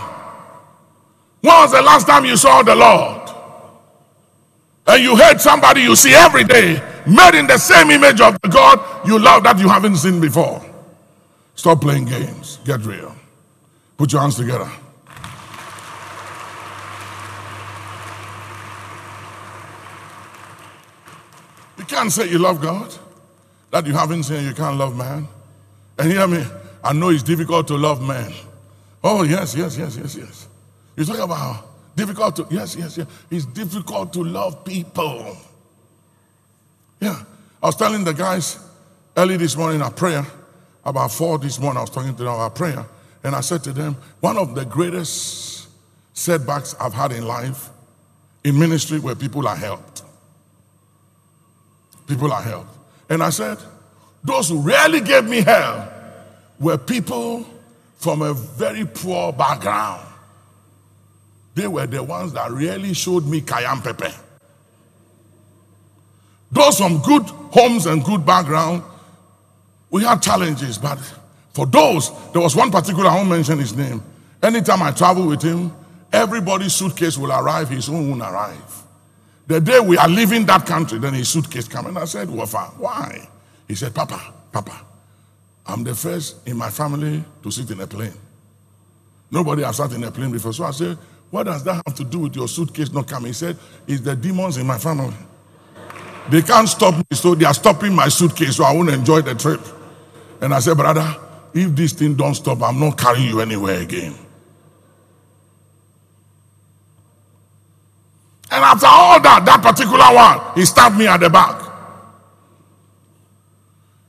[1.41, 3.21] When was the last time you saw the Lord?
[4.87, 8.49] And you hate somebody you see every day, made in the same image of the
[8.49, 10.63] God you love that you haven't seen before.
[11.55, 12.59] Stop playing games.
[12.65, 13.15] Get real.
[13.97, 14.69] Put your hands together.
[21.87, 22.91] You can't say you love God
[23.69, 25.27] that you haven't seen, you can't love man.
[25.99, 26.43] And hear me,
[26.83, 28.33] I know it's difficult to love man.
[29.03, 30.47] Oh, yes, yes, yes, yes, yes.
[30.95, 31.63] You talk about
[31.95, 33.05] difficult to, yes, yes, yes.
[33.29, 35.37] It's difficult to love people.
[36.99, 37.21] Yeah.
[37.61, 38.57] I was telling the guys
[39.15, 40.25] early this morning at prayer,
[40.83, 42.83] about four this morning, I was talking to them about prayer,
[43.23, 45.67] and I said to them, one of the greatest
[46.17, 47.69] setbacks I've had in life
[48.43, 50.01] in ministry where people are helped.
[52.07, 52.69] People are helped.
[53.09, 53.57] And I said,
[54.23, 55.91] those who really gave me hell
[56.59, 57.45] were people
[57.97, 60.05] from a very poor background.
[61.53, 64.13] They were the ones that really showed me cayenne pepper.
[66.51, 68.83] Those from good homes and good background,
[69.89, 70.99] we had challenges, but
[71.53, 74.03] for those, there was one particular, I won't mention his name.
[74.43, 75.71] Anytime I travel with him,
[76.11, 78.84] everybody's suitcase will arrive, his own won't arrive.
[79.47, 81.85] The day we are leaving that country, then his suitcase came.
[81.85, 83.27] And I said, Wafa, why?
[83.67, 84.81] He said, Papa, Papa,
[85.65, 88.13] I'm the first in my family to sit in a plane.
[89.31, 90.53] Nobody has sat in a plane before.
[90.53, 90.97] So I said,
[91.29, 93.27] What does that have to do with your suitcase not coming?
[93.27, 95.13] He said, It's the demons in my family.
[96.29, 99.35] They can't stop me, so they are stopping my suitcase, so I won't enjoy the
[99.35, 99.61] trip.
[100.41, 101.15] And I said, Brother,
[101.53, 104.15] if this thing don't stop, I'm not carrying you anywhere again.
[108.51, 111.61] And after all that, that particular one, he stabbed me at the back.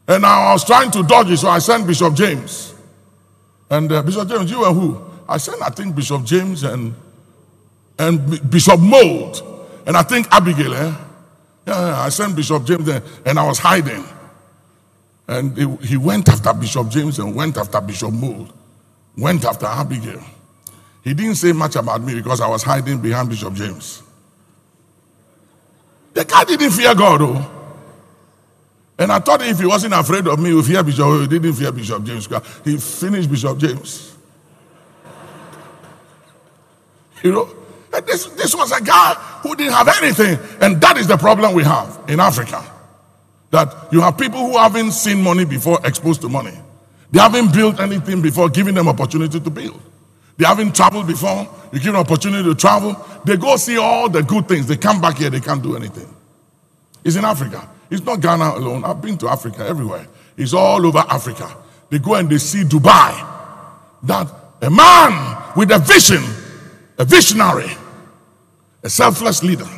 [0.08, 2.74] And I was trying to dodge it, so I sent Bishop James.
[3.68, 5.04] And uh, Bishop James, you and who?
[5.28, 6.94] I sent, I think, Bishop James and
[7.98, 9.42] and Bishop Mold,
[9.86, 10.74] and I think Abigail.
[10.74, 10.94] Eh?
[11.66, 14.04] Yeah, yeah, I sent Bishop James there, and I was hiding.
[15.28, 18.52] And he, he went after Bishop James and went after Bishop Mold,
[19.16, 20.22] went after Abigail.
[21.02, 24.02] He didn't say much about me because I was hiding behind Bishop James.
[26.16, 27.46] The guy didn't fear God, though.
[28.98, 31.04] And I thought if he wasn't afraid of me, he fear Bishop.
[31.04, 32.26] Oh, he didn't fear Bishop James.
[32.64, 34.16] He finished Bishop James.
[37.22, 37.48] You know,
[37.92, 39.12] and this, this was a guy
[39.42, 40.38] who didn't have anything.
[40.62, 42.64] And that is the problem we have in Africa.
[43.50, 46.58] That you have people who haven't seen money before exposed to money.
[47.10, 49.82] They haven't built anything before giving them opportunity to build.
[50.36, 51.48] They haven't traveled before.
[51.72, 52.96] You give them opportunity to travel.
[53.24, 54.66] They go see all the good things.
[54.66, 56.14] They come back here, they can't do anything.
[57.04, 57.68] It's in Africa.
[57.90, 58.84] It's not Ghana alone.
[58.84, 60.06] I've been to Africa everywhere.
[60.36, 61.56] It's all over Africa.
[61.88, 63.32] They go and they see Dubai.
[64.02, 64.28] That
[64.60, 66.22] a man with a vision,
[66.98, 67.70] a visionary,
[68.82, 69.68] a selfless leader,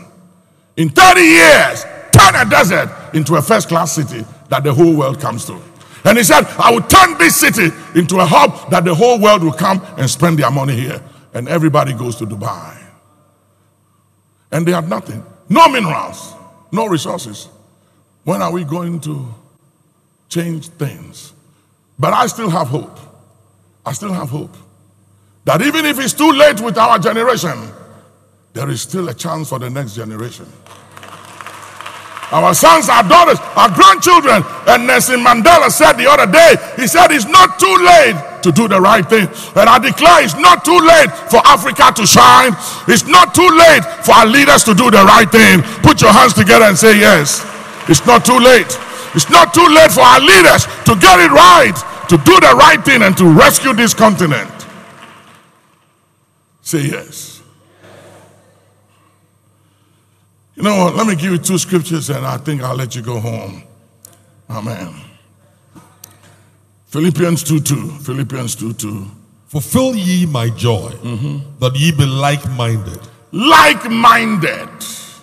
[0.76, 5.20] in 30 years, turn a desert into a first class city that the whole world
[5.20, 5.60] comes to.
[6.08, 9.42] And he said, I will turn this city into a hub that the whole world
[9.44, 11.02] will come and spend their money here.
[11.34, 12.82] And everybody goes to Dubai.
[14.50, 16.34] And they have nothing no minerals,
[16.72, 17.48] no resources.
[18.24, 19.34] When are we going to
[20.30, 21.34] change things?
[21.98, 22.98] But I still have hope.
[23.84, 24.56] I still have hope
[25.44, 27.70] that even if it's too late with our generation,
[28.54, 30.46] there is still a chance for the next generation.
[32.30, 34.44] Our sons, our daughters, our grandchildren.
[34.68, 38.68] And Nelson Mandela said the other day, he said, It's not too late to do
[38.68, 39.26] the right thing.
[39.56, 42.52] And I declare it's not too late for Africa to shine.
[42.86, 45.62] It's not too late for our leaders to do the right thing.
[45.82, 47.44] Put your hands together and say, Yes.
[47.88, 48.68] It's not too late.
[49.14, 51.72] It's not too late for our leaders to get it right,
[52.08, 54.50] to do the right thing, and to rescue this continent.
[56.60, 57.27] Say yes.
[60.58, 60.96] You know what?
[60.96, 63.62] Let me give you two scriptures and I think I'll let you go home.
[64.50, 64.92] Amen.
[66.86, 67.90] Philippians 2 2.
[68.00, 69.06] Philippians 2 2.
[69.46, 71.60] Fulfill ye my joy, mm-hmm.
[71.60, 72.98] that ye be like minded,
[73.30, 74.68] Like minded,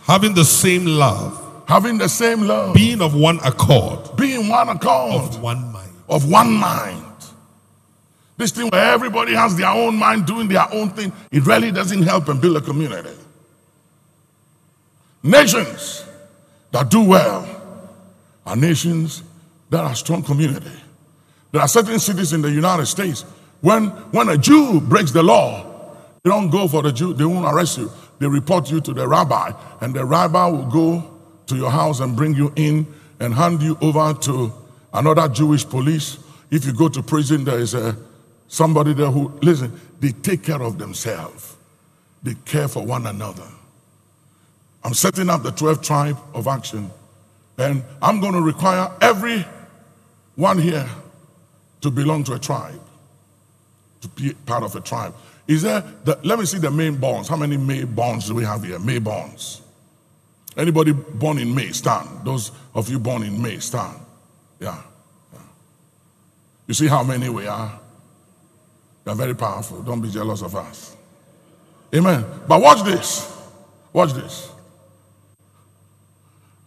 [0.03, 5.15] having the same love, having the same love, being of one accord, being one accord,
[5.15, 5.91] of one mind.
[6.07, 7.03] of one mind.
[8.37, 12.03] This thing where everybody has their own mind doing their own thing, it really doesn't
[12.03, 13.11] help and build a community.
[15.25, 16.05] Nations
[16.71, 17.45] that do well
[18.45, 19.23] are nations
[19.71, 20.71] that are strong community.
[21.51, 23.25] There are certain cities in the United States
[23.61, 25.63] When, when a Jew breaks the law,
[26.23, 27.91] they don't go for the Jew, they won't arrest you.
[28.19, 31.11] They report you to the rabbi, and the rabbi will go
[31.47, 32.85] to your house and bring you in
[33.19, 34.53] and hand you over to
[34.93, 36.19] another Jewish police.
[36.51, 37.97] If you go to prison, there is a,
[38.47, 41.55] somebody there who, listen, they take care of themselves,
[42.21, 43.47] they care for one another.
[44.85, 46.91] I'm setting up the 12 tribe of action,
[47.57, 49.43] and I'm going to require every
[50.35, 50.87] one here
[51.81, 52.79] to belong to a tribe,
[54.01, 55.15] to be part of a tribe.
[55.47, 57.27] Is there, the, let me see the May bonds.
[57.27, 58.77] How many May bonds do we have here?
[58.77, 59.63] May bonds.
[60.55, 62.23] Anybody born in May, stand.
[62.23, 63.99] Those of you born in May, stand.
[64.59, 64.79] Yeah.
[65.33, 65.39] yeah.
[66.67, 67.79] You see how many we are?
[69.03, 69.81] We are very powerful.
[69.81, 70.95] Don't be jealous of us.
[71.91, 72.23] Amen.
[72.47, 73.35] But watch this.
[73.91, 74.51] Watch this.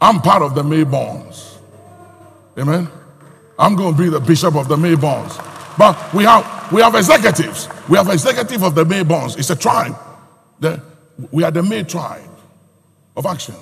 [0.00, 1.58] I'm part of the May bonds.
[2.56, 2.88] Amen.
[3.58, 5.36] I'm going to be the bishop of the May bonds.
[5.76, 7.68] But we have we have executives.
[7.88, 9.36] We have executive of the May bonds.
[9.36, 9.96] It's a tribe.
[10.60, 10.82] The,
[11.30, 12.28] we are the May tribe
[13.16, 13.54] of action.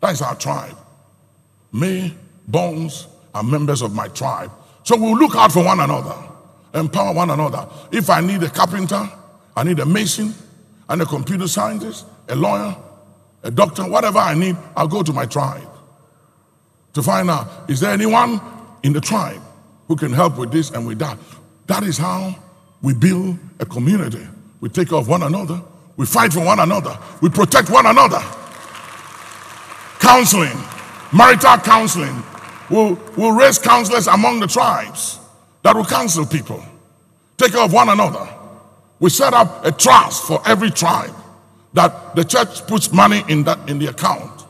[0.00, 0.76] That is our tribe.
[1.72, 2.14] May
[2.46, 4.50] bonds are members of my tribe.
[4.84, 6.16] So we'll look out for one another,
[6.72, 7.68] empower one another.
[7.92, 9.08] If I need a carpenter,
[9.56, 10.34] I need a mason,
[10.88, 12.74] and a computer scientist, a lawyer,
[13.48, 15.66] a doctor, whatever I need, I'll go to my tribe
[16.92, 18.40] to find out is there anyone
[18.82, 19.40] in the tribe
[19.86, 21.18] who can help with this and with that.
[21.66, 22.36] That is how
[22.82, 24.26] we build a community.
[24.60, 25.62] We take care of one another,
[25.96, 28.20] we fight for one another, we protect one another.
[29.98, 30.58] Counseling,
[31.10, 32.22] marital counseling.
[32.68, 35.18] We'll, we'll raise counselors among the tribes
[35.62, 36.62] that will counsel people.
[37.38, 38.28] Take care of one another.
[39.00, 41.14] We set up a trust for every tribe
[41.74, 44.44] that the church puts money in that in the account.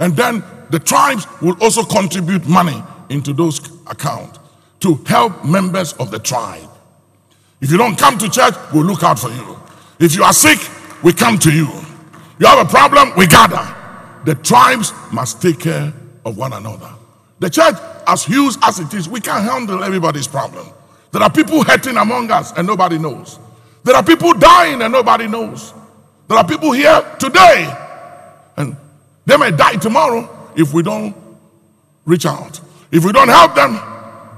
[0.00, 4.38] And then the tribes will also contribute money into those accounts
[4.80, 6.68] to help members of the tribe.
[7.60, 9.58] If you don't come to church, we'll look out for you.
[9.98, 10.58] If you are sick,
[11.02, 11.68] we come to you.
[12.38, 13.64] You have a problem, we gather.
[14.24, 15.92] The tribes must take care
[16.24, 16.90] of one another.
[17.38, 20.66] The church, as huge as it is, we can't handle everybody's problem.
[21.12, 23.38] There are people hurting among us and nobody knows.
[23.84, 25.72] There are people dying and nobody knows.
[26.28, 27.72] There are people here today
[28.56, 28.76] and
[29.26, 31.14] they may die tomorrow if we don't
[32.04, 32.60] reach out.
[32.90, 33.78] If we don't help them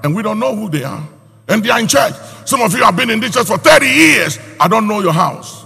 [0.03, 1.07] and we don't know who they are
[1.49, 2.15] and they are in church.
[2.45, 4.39] Some of you have been in this church for 30 years.
[4.59, 5.65] I don't know your house.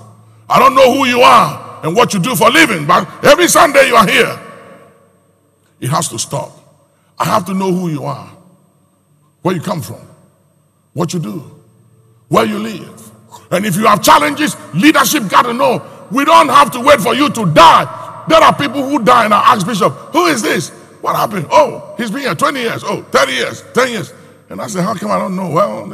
[0.48, 3.86] I don't know who you are and what you do for living, but every Sunday
[3.86, 4.40] you are here.
[5.80, 6.52] It has to stop.
[7.18, 8.30] I have to know who you are,
[9.42, 10.00] where you come from,
[10.92, 11.38] what you do,
[12.28, 13.10] where you live.
[13.50, 15.86] And if you have challenges, leadership got to know.
[16.10, 18.24] We don't have to wait for you to die.
[18.28, 20.70] There are people who die and I ask Bishop, who is this?
[21.00, 21.46] What happened?
[21.50, 22.82] Oh, he's been here 20 years.
[22.84, 24.12] Oh, 30 years, 10 years.
[24.48, 25.48] And I said, how come I don't know?
[25.48, 25.86] Well,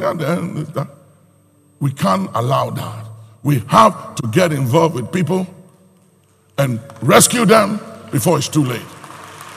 [1.79, 3.05] we can't allow that.
[3.43, 5.47] We have to get involved with people
[6.57, 7.79] and rescue them
[8.11, 8.81] before it's too late.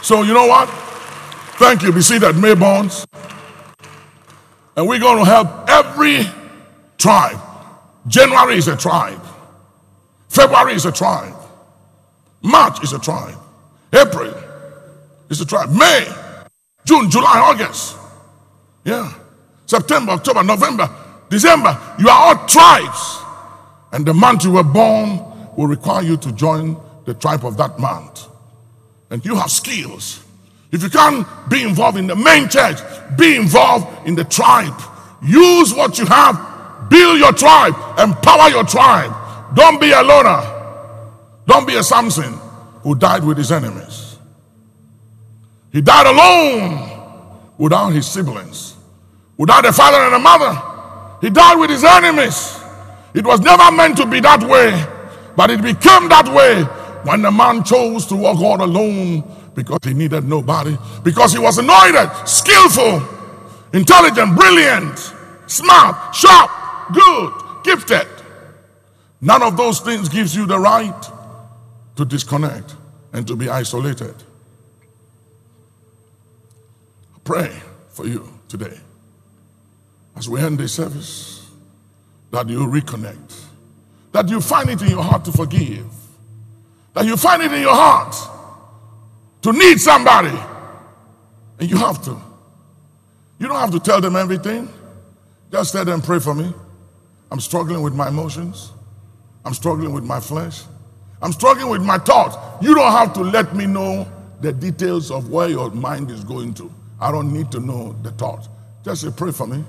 [0.03, 0.69] So, you know what?
[1.59, 1.93] Thank you.
[1.93, 3.07] Be seated, May Bonds.
[4.77, 6.25] And we're going to help every
[6.99, 7.41] tribe.
[8.07, 9.21] January is a tribe,
[10.31, 11.35] February is a tribe,
[12.41, 13.39] March is a tribe,
[13.93, 14.33] April
[15.29, 16.07] is a tribe, May,
[16.85, 17.97] June, July, August.
[18.85, 19.13] Yeah.
[19.67, 20.89] September, October, November,
[21.29, 21.79] December.
[21.99, 23.19] You are all tribes.
[23.93, 25.21] And the month you were born
[25.57, 28.27] will require you to join the tribe of that month.
[29.11, 30.25] And you have skills.
[30.73, 32.79] If you can't be involved in the main church,
[33.17, 34.81] be involved in the tribe.
[35.23, 39.13] Use what you have, build your tribe, empower your tribe.
[39.55, 40.59] Don't be a loner.
[41.47, 42.35] Don't be a Samson
[42.83, 44.19] who died with his enemies.
[45.73, 48.77] He died alone without his siblings,
[49.37, 50.61] without a father and a mother.
[51.21, 52.59] He died with his enemies.
[53.15, 54.87] It was never meant to be that way,
[55.37, 56.63] but it became that way
[57.05, 59.23] when the man chose to walk all alone
[59.55, 63.03] because he needed nobody, because he was anointed, skillful,
[63.73, 64.99] intelligent, brilliant,
[65.47, 66.51] smart, sharp,
[66.93, 67.33] good,
[67.65, 68.07] gifted.
[69.21, 71.03] None of those things gives you the right
[71.97, 72.77] to disconnect
[73.13, 74.15] and to be isolated.
[77.15, 78.79] I pray for you today
[80.17, 81.51] as we end this service
[82.31, 83.45] that you reconnect,
[84.13, 85.87] that you find it in your heart to forgive
[86.95, 88.15] that you find it in your heart
[89.43, 90.37] to need somebody.
[91.59, 92.21] And you have to.
[93.39, 94.69] You don't have to tell them everything.
[95.51, 96.53] Just tell them, pray for me.
[97.31, 98.73] I'm struggling with my emotions.
[99.45, 100.63] I'm struggling with my flesh.
[101.23, 102.37] I'm struggling with my thoughts.
[102.63, 104.07] You don't have to let me know
[104.41, 106.73] the details of where your mind is going to.
[107.01, 108.49] I don't need to know the thoughts.
[108.85, 109.65] Just say, pray for me.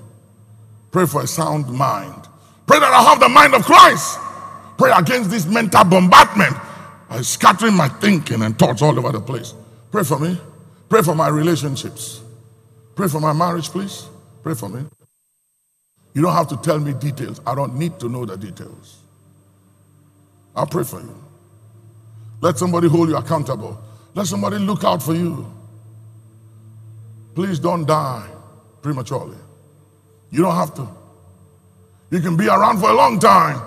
[0.91, 2.27] Pray for a sound mind.
[2.67, 4.19] Pray that I have the mind of Christ.
[4.77, 6.55] Pray against this mental bombardment,
[7.09, 9.53] uh, scattering my thinking and thoughts all over the place.
[9.91, 10.39] Pray for me.
[10.89, 12.21] Pray for my relationships.
[12.95, 14.07] Pray for my marriage, please.
[14.43, 14.85] Pray for me.
[16.13, 17.41] You don't have to tell me details.
[17.45, 19.00] I don't need to know the details.
[20.55, 21.15] I'll pray for you.
[22.41, 23.79] Let somebody hold you accountable.
[24.13, 25.51] Let somebody look out for you.
[27.35, 28.27] Please don't die
[28.81, 29.37] prematurely.
[30.31, 30.87] You don't have to.
[32.09, 33.61] You can be around for a long time.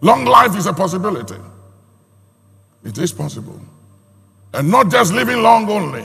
[0.00, 1.36] Long life is a possibility.
[2.84, 3.60] It is possible.
[4.54, 6.04] And not just living long only,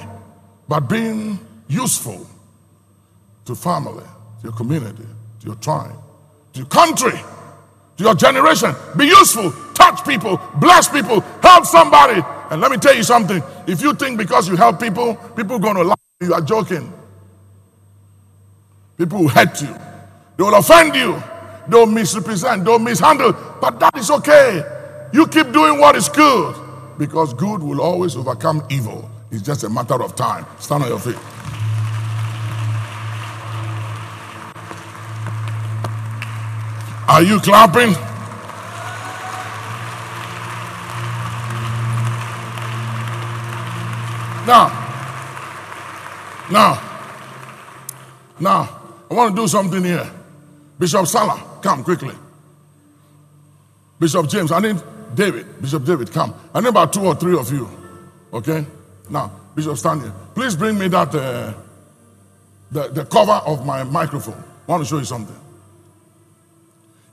[0.68, 2.28] but being useful
[3.46, 5.06] to family, to your community,
[5.42, 5.96] to your tribe,
[6.54, 7.20] to your country,
[8.02, 8.76] to your generation.
[8.98, 12.22] Be useful, touch people, bless people, help somebody.
[12.50, 15.60] And let me tell you something if you think because you help people, people are
[15.60, 16.92] going to laugh, you are joking.
[18.98, 19.74] People will hurt you,
[20.38, 21.22] they will offend you,
[21.70, 23.34] will misrepresent, will mishandle.
[23.62, 24.64] But that is okay.
[25.14, 26.56] You keep doing what is good
[26.98, 29.10] because good will always overcome evil.
[29.32, 30.46] It's just a matter of time.
[30.60, 31.41] Stand on your feet.
[37.12, 37.92] Are you clapping?
[44.48, 44.70] Now,
[46.50, 46.82] now,
[48.40, 50.10] now, I want to do something here.
[50.80, 52.16] Bishop Salah, come quickly.
[54.00, 54.82] Bishop James, I need
[55.14, 55.62] David.
[55.62, 56.34] Bishop David, come.
[56.56, 57.70] I need about two or three of you.
[58.32, 58.66] Okay?
[59.10, 60.14] Now, Bishop, Stanley.
[60.34, 61.54] Please bring me that, uh,
[62.72, 64.42] the, the cover of my microphone.
[64.66, 65.51] I want to show you something.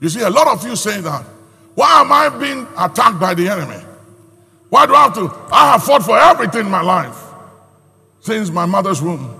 [0.00, 1.24] You see, a lot of you say that.
[1.74, 3.84] Why am I being attacked by the enemy?
[4.68, 5.32] Why do I have to?
[5.52, 7.16] I have fought for everything in my life
[8.20, 9.34] since my mother's womb.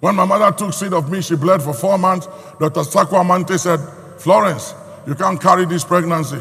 [0.00, 2.26] When my mother took seed of me, she bled for four months.
[2.60, 2.80] Dr.
[2.80, 3.80] Sakwamante said,
[4.18, 4.74] Florence,
[5.06, 6.38] you can't carry this pregnancy.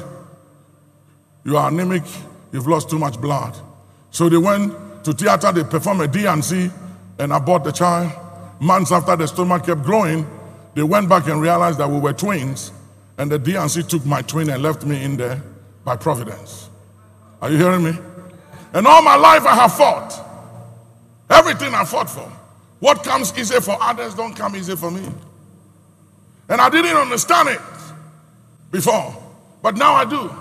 [1.44, 2.04] You are anemic,
[2.52, 3.58] you've lost too much blood.
[4.12, 4.74] So they went
[5.06, 6.70] to theater, they performed a D&C
[7.20, 8.12] and abort the child.
[8.60, 10.28] Months after the stomach kept growing,
[10.76, 12.72] they went back and realized that we were twins.
[13.18, 15.42] And the D&C took my twin and left me in there
[15.84, 16.70] by providence.
[17.42, 17.94] Are you hearing me?
[18.74, 20.14] And all my life I have fought.
[21.30, 22.32] Everything I fought for.
[22.80, 25.04] What comes easy for others don't come easy for me.
[26.50, 27.62] And I didn't understand it
[28.72, 29.16] before,
[29.62, 30.32] but now I do.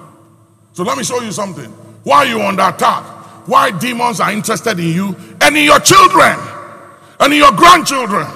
[0.72, 1.70] So let me show you something.
[2.04, 3.04] Why you under attack?
[3.48, 6.38] Why demons are interested in you and in your children
[7.20, 8.26] and in your grandchildren.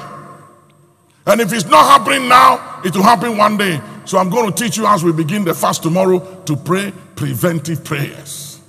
[1.27, 3.81] And if it's not happening now, it will happen one day.
[4.11, 7.85] So I'm going to teach you as we begin the fast tomorrow to pray preventive
[7.85, 8.61] prayers.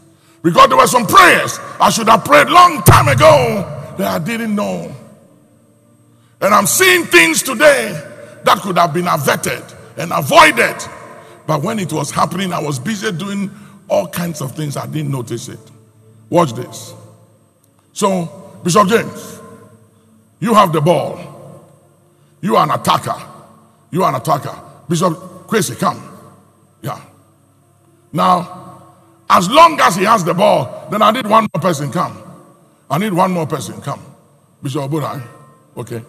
[0.44, 4.54] Because there were some prayers I should have prayed long time ago that I didn't
[4.54, 4.96] know.
[6.42, 7.90] And I'm seeing things today
[8.44, 9.64] that could have been averted
[9.98, 10.76] and avoided.
[11.48, 13.50] But when it was happening, I was busy doing
[13.88, 14.78] all kinds of things.
[14.78, 15.72] I didn't notice it.
[16.30, 16.94] Watch this.
[17.94, 19.40] So, Bishop James,
[20.40, 21.66] you have the ball.
[22.42, 23.20] You are an attacker.
[23.90, 24.56] You are an attacker.
[24.88, 26.02] Bishop Kwesi, come.
[26.82, 27.02] Yeah.
[28.14, 28.96] Now,
[29.30, 32.18] as long as he has the ball, then I need one more person come.
[32.90, 34.02] I need one more person come.
[34.64, 35.20] Bishop Budai.
[35.20, 35.80] Eh?
[35.80, 36.04] Okay.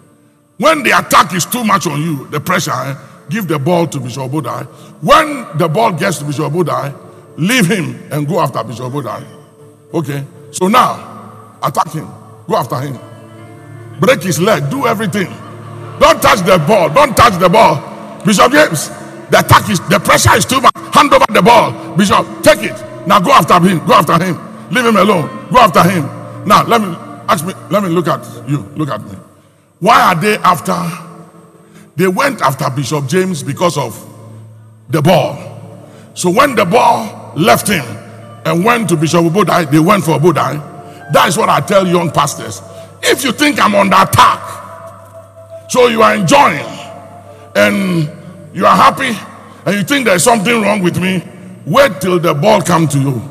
[0.58, 2.94] When the attack is too much on you, the pressure, eh,
[3.30, 4.62] give the ball to Bishop Budai.
[4.62, 4.64] Eh?
[5.00, 6.96] When the ball gets to Bishop Budai, eh,
[7.36, 8.94] leave him and go after Bishop.
[9.92, 10.24] Okay.
[10.52, 12.06] So now, attack him.
[12.46, 12.96] Go after him.
[13.98, 14.70] Break his leg.
[14.70, 15.26] Do everything.
[15.98, 16.90] Don't touch the ball.
[16.90, 17.90] Don't touch the ball.
[18.24, 18.90] Bishop James,
[19.32, 20.76] the attack is the pressure is too much.
[20.92, 21.96] Hand over the ball.
[21.96, 23.06] Bishop, take it.
[23.06, 23.78] Now go after him.
[23.86, 24.36] Go after him.
[24.70, 25.48] Leave him alone.
[25.50, 26.04] Go after him.
[26.46, 26.94] Now let me
[27.28, 27.54] ask me.
[27.70, 28.59] Let me look at you.
[28.76, 29.16] Look at me.
[29.80, 30.76] Why are they after?
[31.96, 33.96] They went after Bishop James because of
[34.90, 35.38] the ball.
[36.12, 37.84] So when the ball left him
[38.44, 40.60] and went to Bishop Obodai, they went for Obodai.
[41.14, 42.60] That is what I tell young pastors.
[43.02, 46.66] If you think I'm under attack, so you are enjoying
[47.54, 48.21] and
[48.52, 49.16] you are happy
[49.64, 51.22] and you think there's something wrong with me,
[51.66, 53.22] wait till the ball come to you.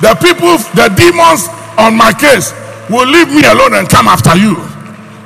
[0.00, 1.48] The people, the demons
[1.78, 2.52] on my case
[2.90, 4.56] will leave me alone and come after you.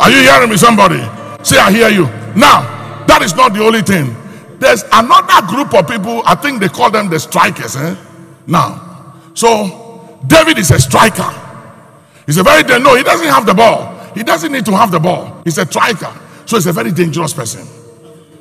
[0.01, 1.01] Are you hearing me, somebody?
[1.43, 2.05] Say, I hear you.
[2.37, 4.15] Now, that is not the only thing.
[4.59, 7.77] There's another group of people, I think they call them the strikers.
[7.77, 7.97] Eh?
[8.47, 11.31] Now, so David is a striker.
[12.27, 13.95] He's a very, no, he doesn't have the ball.
[14.15, 15.41] He doesn't need to have the ball.
[15.45, 16.13] He's a striker.
[16.49, 17.69] So he's a very dangerous person.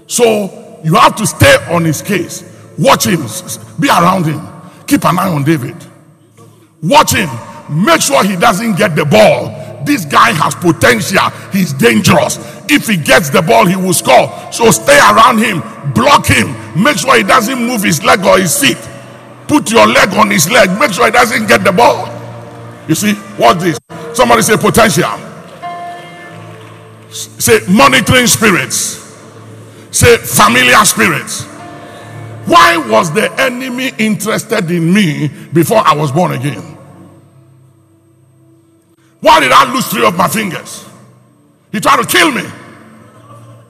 [0.07, 2.41] So you have to stay on his case.
[2.79, 3.19] Watch him.
[3.81, 4.39] Be around him.
[4.87, 5.75] Keep an eye on David.
[6.81, 7.29] Watch him.
[7.69, 9.83] Make sure he doesn't get the ball.
[9.85, 11.29] this guy has potential.
[11.51, 12.39] He's dangerous.
[12.69, 14.31] If he gets the ball, he will score.
[14.53, 15.59] So stay around him,
[15.93, 18.79] block him, make sure he doesn't move his leg or his feet.
[19.49, 22.07] Put your leg on his leg, make sure he doesn't get the ball.
[22.87, 23.79] You see, what's this?
[24.13, 25.26] Somebody say potential.
[27.09, 29.03] Say monitoring spirits.
[29.91, 31.43] Say familiar spirits.
[32.45, 36.77] Why was the enemy interested in me before I was born again?
[39.19, 40.85] Why did I lose three of my fingers?
[41.71, 42.43] He tried to kill me.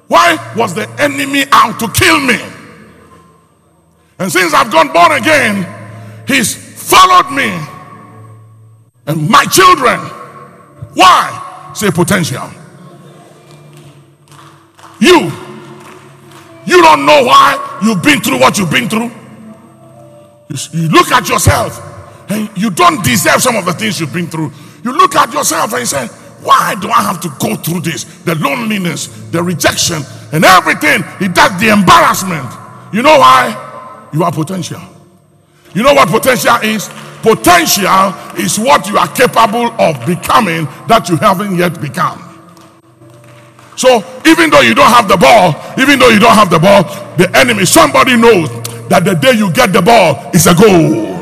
[0.08, 2.40] Why was the enemy out to kill me?
[4.20, 5.66] And since I've gone born again,
[6.28, 7.50] he's followed me
[9.08, 10.00] and my children.
[10.94, 11.72] Why?
[11.74, 12.50] Say potential.
[15.00, 15.32] You,
[16.66, 19.12] you don't know why you've been through what you've been through.
[20.74, 21.80] You, look at yourself
[22.30, 24.52] and you don't deserve some of the things you've been through.
[24.84, 26.08] You look at yourself and you say,
[26.42, 28.04] Why do I have to go through this?
[28.24, 30.02] The loneliness, the rejection,
[30.32, 31.04] and everything.
[31.20, 32.48] It does the embarrassment.
[32.94, 34.10] You know why?
[34.14, 34.82] You are potential.
[35.74, 36.90] You know what potential is?
[37.22, 42.27] Potential is what you are capable of becoming that you haven't yet become.
[43.78, 46.82] So even though you don't have the ball, even though you don't have the ball,
[47.16, 48.50] the enemy, somebody knows
[48.90, 51.14] that the day you get the ball is a goal.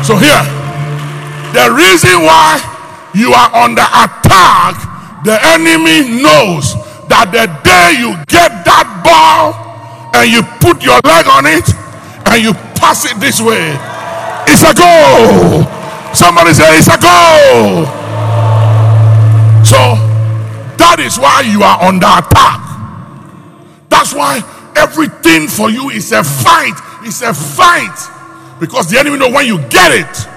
[0.00, 0.40] So here,
[1.52, 2.56] the reason why
[3.12, 6.72] you are under attack, the enemy knows
[7.12, 9.52] that the day you get that ball
[10.16, 11.68] and you put your leg on it
[12.32, 13.76] and you pass it this way,
[14.48, 15.81] it's a goal.
[16.14, 17.86] Somebody say it's a goal.
[19.64, 19.96] So
[20.76, 22.60] that is why you are under attack.
[23.88, 24.42] That's why
[24.76, 26.74] everything for you is a fight.
[27.02, 27.96] It's a fight.
[28.60, 30.28] Because the enemy know when you get it,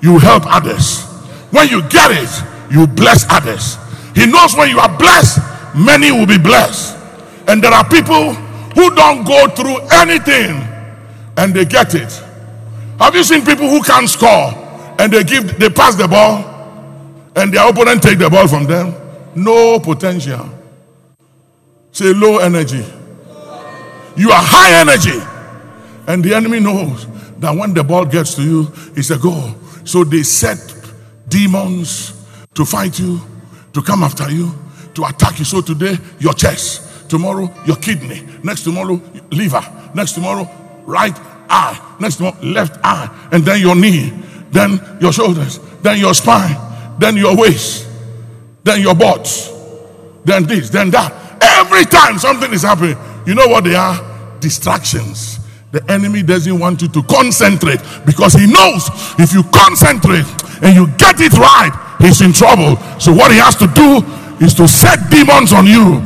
[0.00, 1.04] you help others.
[1.50, 3.76] When you get it, you bless others.
[4.14, 5.38] He knows when you are blessed,
[5.76, 6.96] many will be blessed.
[7.46, 8.32] And there are people
[8.74, 10.56] who don't go through anything
[11.36, 12.10] and they get it.
[12.98, 14.69] Have you seen people who can't score
[15.00, 16.44] and they give they pass the ball
[17.34, 18.94] and their opponent take the ball from them?
[19.34, 20.48] No potential.
[21.92, 22.84] Say low energy.
[24.16, 25.18] You are high energy.
[26.06, 27.06] And the enemy knows
[27.38, 29.54] that when the ball gets to you, it's a goal.
[29.84, 30.58] So they set
[31.28, 32.12] demons
[32.54, 33.20] to fight you,
[33.72, 34.52] to come after you,
[34.94, 35.44] to attack you.
[35.44, 39.00] So today, your chest, tomorrow, your kidney, next tomorrow,
[39.30, 39.62] liver,
[39.94, 40.48] next tomorrow,
[40.84, 41.16] right
[41.48, 44.12] eye, next tomorrow, left eye, and then your knee,
[44.50, 46.56] then your shoulders, then your spine,
[46.98, 47.88] then your waist,
[48.64, 49.26] then your butt,
[50.24, 51.12] then this, then that.
[51.42, 52.96] Every time something is happening,
[53.26, 54.38] you know what they are?
[54.40, 55.40] Distractions
[55.72, 60.26] the enemy doesn't want you to concentrate because he knows if you concentrate
[60.62, 61.70] and you get it right,
[62.00, 62.76] he's in trouble.
[62.98, 64.04] So, what he has to do
[64.44, 66.02] is to set demons on you.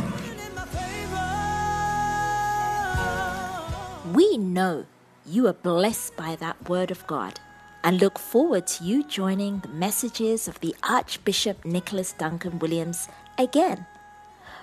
[4.13, 4.85] We know
[5.25, 7.39] you are blessed by that word of God
[7.85, 13.07] and look forward to you joining the messages of the Archbishop Nicholas Duncan Williams
[13.37, 13.85] again.